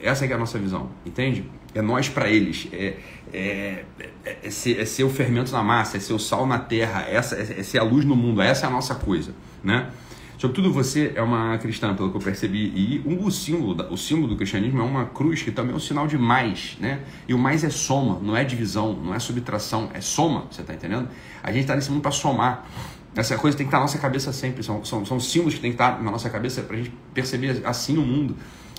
Essa 0.01 0.25
que 0.25 0.31
é 0.31 0.37
a 0.37 0.39
nossa 0.39 0.57
visão, 0.57 0.89
entende? 1.05 1.43
É 1.73 1.81
nós 1.81 2.07
para 2.07 2.29
eles. 2.29 2.69
É, 2.71 2.93
é, 3.33 3.83
é, 4.23 4.37
é, 4.43 4.49
ser, 4.49 4.79
é 4.79 4.85
ser 4.85 5.03
o 5.03 5.09
fermento 5.09 5.51
na 5.51 5.61
massa, 5.61 5.97
é 5.97 5.99
ser 5.99 6.13
o 6.13 6.19
sal 6.19 6.47
na 6.47 6.59
terra, 6.59 7.01
essa, 7.01 7.35
é, 7.35 7.59
é 7.59 7.63
ser 7.63 7.79
a 7.79 7.83
luz 7.83 8.05
no 8.05 8.15
mundo. 8.15 8.41
Essa 8.41 8.67
é 8.67 8.69
a 8.69 8.71
nossa 8.71 8.95
coisa, 8.95 9.33
né? 9.61 9.89
Sobretudo 10.37 10.71
você 10.71 11.13
é 11.15 11.21
uma 11.21 11.57
cristã, 11.57 11.95
pelo 11.95 12.11
que 12.11 12.17
eu 12.17 12.21
percebi, 12.21 12.71
e 12.75 13.01
o, 13.05 13.31
símbolo, 13.31 13.75
o 13.91 13.97
símbolo 13.97 14.27
do 14.27 14.35
cristianismo 14.35 14.81
é 14.81 14.83
uma 14.83 15.05
cruz, 15.05 15.41
que 15.41 15.51
também 15.51 15.73
é 15.73 15.75
um 15.75 15.79
sinal 15.79 16.07
de 16.07 16.17
mais, 16.17 16.77
né? 16.79 17.01
E 17.27 17.33
o 17.33 17.37
mais 17.37 17.63
é 17.63 17.69
soma, 17.69 18.19
não 18.21 18.35
é 18.35 18.43
divisão, 18.43 18.93
não 18.93 19.13
é 19.13 19.19
subtração, 19.19 19.89
é 19.93 20.01
soma, 20.01 20.45
você 20.51 20.61
está 20.61 20.73
entendendo? 20.73 21.07
A 21.41 21.51
gente 21.51 21.61
está 21.61 21.75
nesse 21.75 21.89
mundo 21.89 22.01
para 22.01 22.11
somar. 22.11 22.65
Essa 23.15 23.37
coisa 23.37 23.55
tem 23.55 23.65
que 23.65 23.69
estar 23.69 23.77
tá 23.77 23.81
na 23.81 23.85
nossa 23.85 23.97
cabeça 23.97 24.33
sempre, 24.33 24.61
são, 24.61 24.83
são, 24.83 25.05
são 25.05 25.19
símbolos 25.21 25.55
que 25.55 25.61
tem 25.61 25.71
que 25.71 25.75
estar 25.75 25.93
tá 25.93 26.03
na 26.03 26.11
nossa 26.11 26.29
cabeça 26.29 26.61
para 26.63 26.75
a 26.75 26.79
gente 26.79 26.93
perceber 27.13 27.61
assim 27.63 27.97
o 27.97 28.01
mundo. 28.01 28.35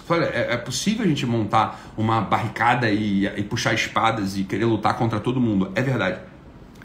Olha, 0.08 0.26
é, 0.26 0.52
é, 0.52 0.56
possível 0.58 1.04
a 1.04 1.08
gente 1.08 1.24
montar 1.24 1.92
uma 1.96 2.20
barricada 2.20 2.90
e, 2.90 3.26
e 3.26 3.42
puxar 3.42 3.72
espadas 3.72 4.36
e 4.36 4.44
querer 4.44 4.66
lutar 4.66 4.96
contra 4.96 5.18
todo 5.18 5.40
mundo, 5.40 5.72
é 5.74 5.82
verdade 5.82 6.20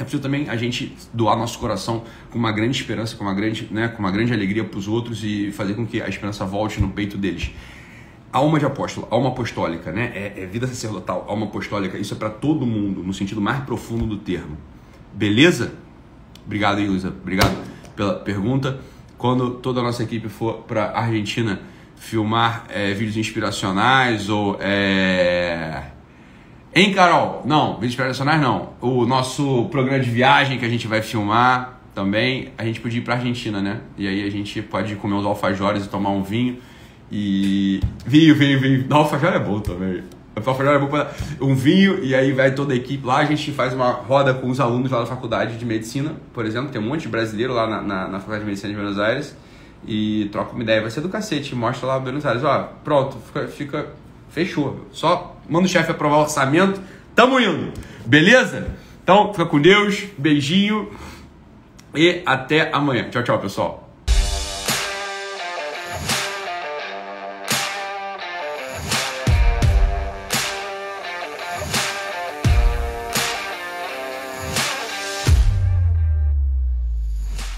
é 0.01 0.03
possível 0.03 0.21
também 0.21 0.49
a 0.49 0.55
gente 0.55 0.95
doar 1.13 1.37
nosso 1.37 1.59
coração 1.59 2.03
com 2.29 2.37
uma 2.37 2.51
grande 2.51 2.77
esperança, 2.77 3.15
com 3.15 3.23
uma 3.23 3.33
grande, 3.33 3.67
né, 3.71 3.87
com 3.87 3.99
uma 3.99 4.11
grande 4.11 4.33
alegria 4.33 4.63
para 4.63 4.77
os 4.77 4.87
outros 4.87 5.23
e 5.23 5.51
fazer 5.51 5.73
com 5.73 5.85
que 5.85 6.01
a 6.01 6.07
esperança 6.07 6.45
volte 6.45 6.81
no 6.81 6.89
peito 6.89 7.17
deles. 7.17 7.51
Alma 8.31 8.59
de 8.59 8.65
apóstolo, 8.65 9.07
alma 9.11 9.29
apostólica, 9.29 9.91
né? 9.91 10.11
É, 10.15 10.43
é 10.43 10.45
vida 10.45 10.65
sacerdotal, 10.65 11.25
alma 11.27 11.45
apostólica, 11.45 11.97
isso 11.97 12.13
é 12.13 12.17
para 12.17 12.29
todo 12.29 12.65
mundo, 12.65 13.03
no 13.03 13.13
sentido 13.13 13.41
mais 13.41 13.63
profundo 13.63 14.05
do 14.05 14.17
termo. 14.17 14.57
Beleza? 15.13 15.73
Obrigado, 16.45 16.79
Ilza. 16.79 17.09
Obrigado 17.09 17.55
pela 17.95 18.15
pergunta. 18.15 18.79
Quando 19.17 19.51
toda 19.51 19.81
a 19.81 19.83
nossa 19.83 20.03
equipe 20.03 20.29
for 20.29 20.63
para 20.63 20.97
Argentina 20.97 21.61
filmar 21.95 22.65
é, 22.69 22.93
vídeos 22.93 23.17
inspiracionais 23.17 24.29
ou 24.29 24.57
é, 24.59 25.83
Hein, 26.73 26.93
Carol? 26.93 27.41
Não, 27.45 27.73
vídeos 27.73 27.95
internacionais 27.95 28.39
não. 28.39 28.69
O 28.79 29.05
nosso 29.05 29.65
programa 29.65 29.99
de 29.99 30.09
viagem 30.09 30.57
que 30.57 30.65
a 30.65 30.69
gente 30.69 30.87
vai 30.87 31.01
filmar 31.01 31.81
também, 31.93 32.53
a 32.57 32.63
gente 32.63 32.79
podia 32.79 32.99
ir 32.99 33.03
pra 33.03 33.15
Argentina, 33.15 33.61
né? 33.61 33.81
E 33.97 34.07
aí 34.07 34.25
a 34.25 34.31
gente 34.31 34.61
pode 34.61 34.95
comer 34.95 35.15
uns 35.15 35.25
alfajores 35.25 35.85
e 35.85 35.89
tomar 35.89 36.11
um 36.11 36.23
vinho. 36.23 36.59
E. 37.11 37.81
Vinho, 38.05 38.33
vinho, 38.35 38.57
vinho. 38.57 38.85
Não, 38.87 38.99
alfajor 38.99 39.33
é 39.33 39.39
bom 39.39 39.59
também. 39.59 40.01
Alfajor 40.33 40.73
é 40.73 40.79
bom 40.79 40.87
pra... 40.87 41.11
Um 41.41 41.53
vinho 41.53 42.01
e 42.01 42.15
aí 42.15 42.31
vai 42.31 42.55
toda 42.55 42.71
a 42.71 42.75
equipe 42.77 43.05
lá. 43.05 43.17
A 43.17 43.25
gente 43.25 43.51
faz 43.51 43.73
uma 43.73 43.91
roda 43.91 44.33
com 44.33 44.49
os 44.49 44.61
alunos 44.61 44.89
lá 44.89 45.01
da 45.01 45.05
faculdade 45.05 45.57
de 45.57 45.65
medicina, 45.65 46.13
por 46.33 46.45
exemplo. 46.45 46.71
Tem 46.71 46.79
um 46.79 46.87
monte 46.87 47.01
de 47.01 47.09
brasileiro 47.09 47.53
lá 47.53 47.67
na, 47.67 47.81
na, 47.81 48.07
na 48.07 48.19
faculdade 48.19 48.45
de 48.45 48.49
medicina 48.49 48.71
de 48.71 48.79
Buenos 48.79 48.97
Aires. 48.97 49.35
E 49.85 50.29
troca 50.31 50.53
uma 50.53 50.63
ideia. 50.63 50.79
Vai 50.79 50.89
ser 50.89 51.01
do 51.01 51.09
cacete. 51.09 51.53
Mostra 51.53 51.85
lá 51.85 51.99
Buenos 51.99 52.25
Aires. 52.25 52.45
Ó, 52.45 52.69
pronto, 52.81 53.17
fica, 53.17 53.47
fica 53.49 53.87
Fechou. 54.31 54.87
Só 54.93 55.30
manda 55.51 55.65
o 55.65 55.69
chefe 55.69 55.91
aprovar 55.91 56.17
o 56.17 56.21
orçamento. 56.21 56.81
Tamo 57.13 57.39
indo. 57.39 57.73
Beleza? 58.05 58.67
Então, 59.03 59.33
fica 59.33 59.45
com 59.45 59.59
Deus. 59.59 60.05
Beijinho. 60.17 60.89
E 61.93 62.21
até 62.25 62.73
amanhã. 62.73 63.09
Tchau, 63.09 63.21
tchau, 63.21 63.37
pessoal. 63.39 63.80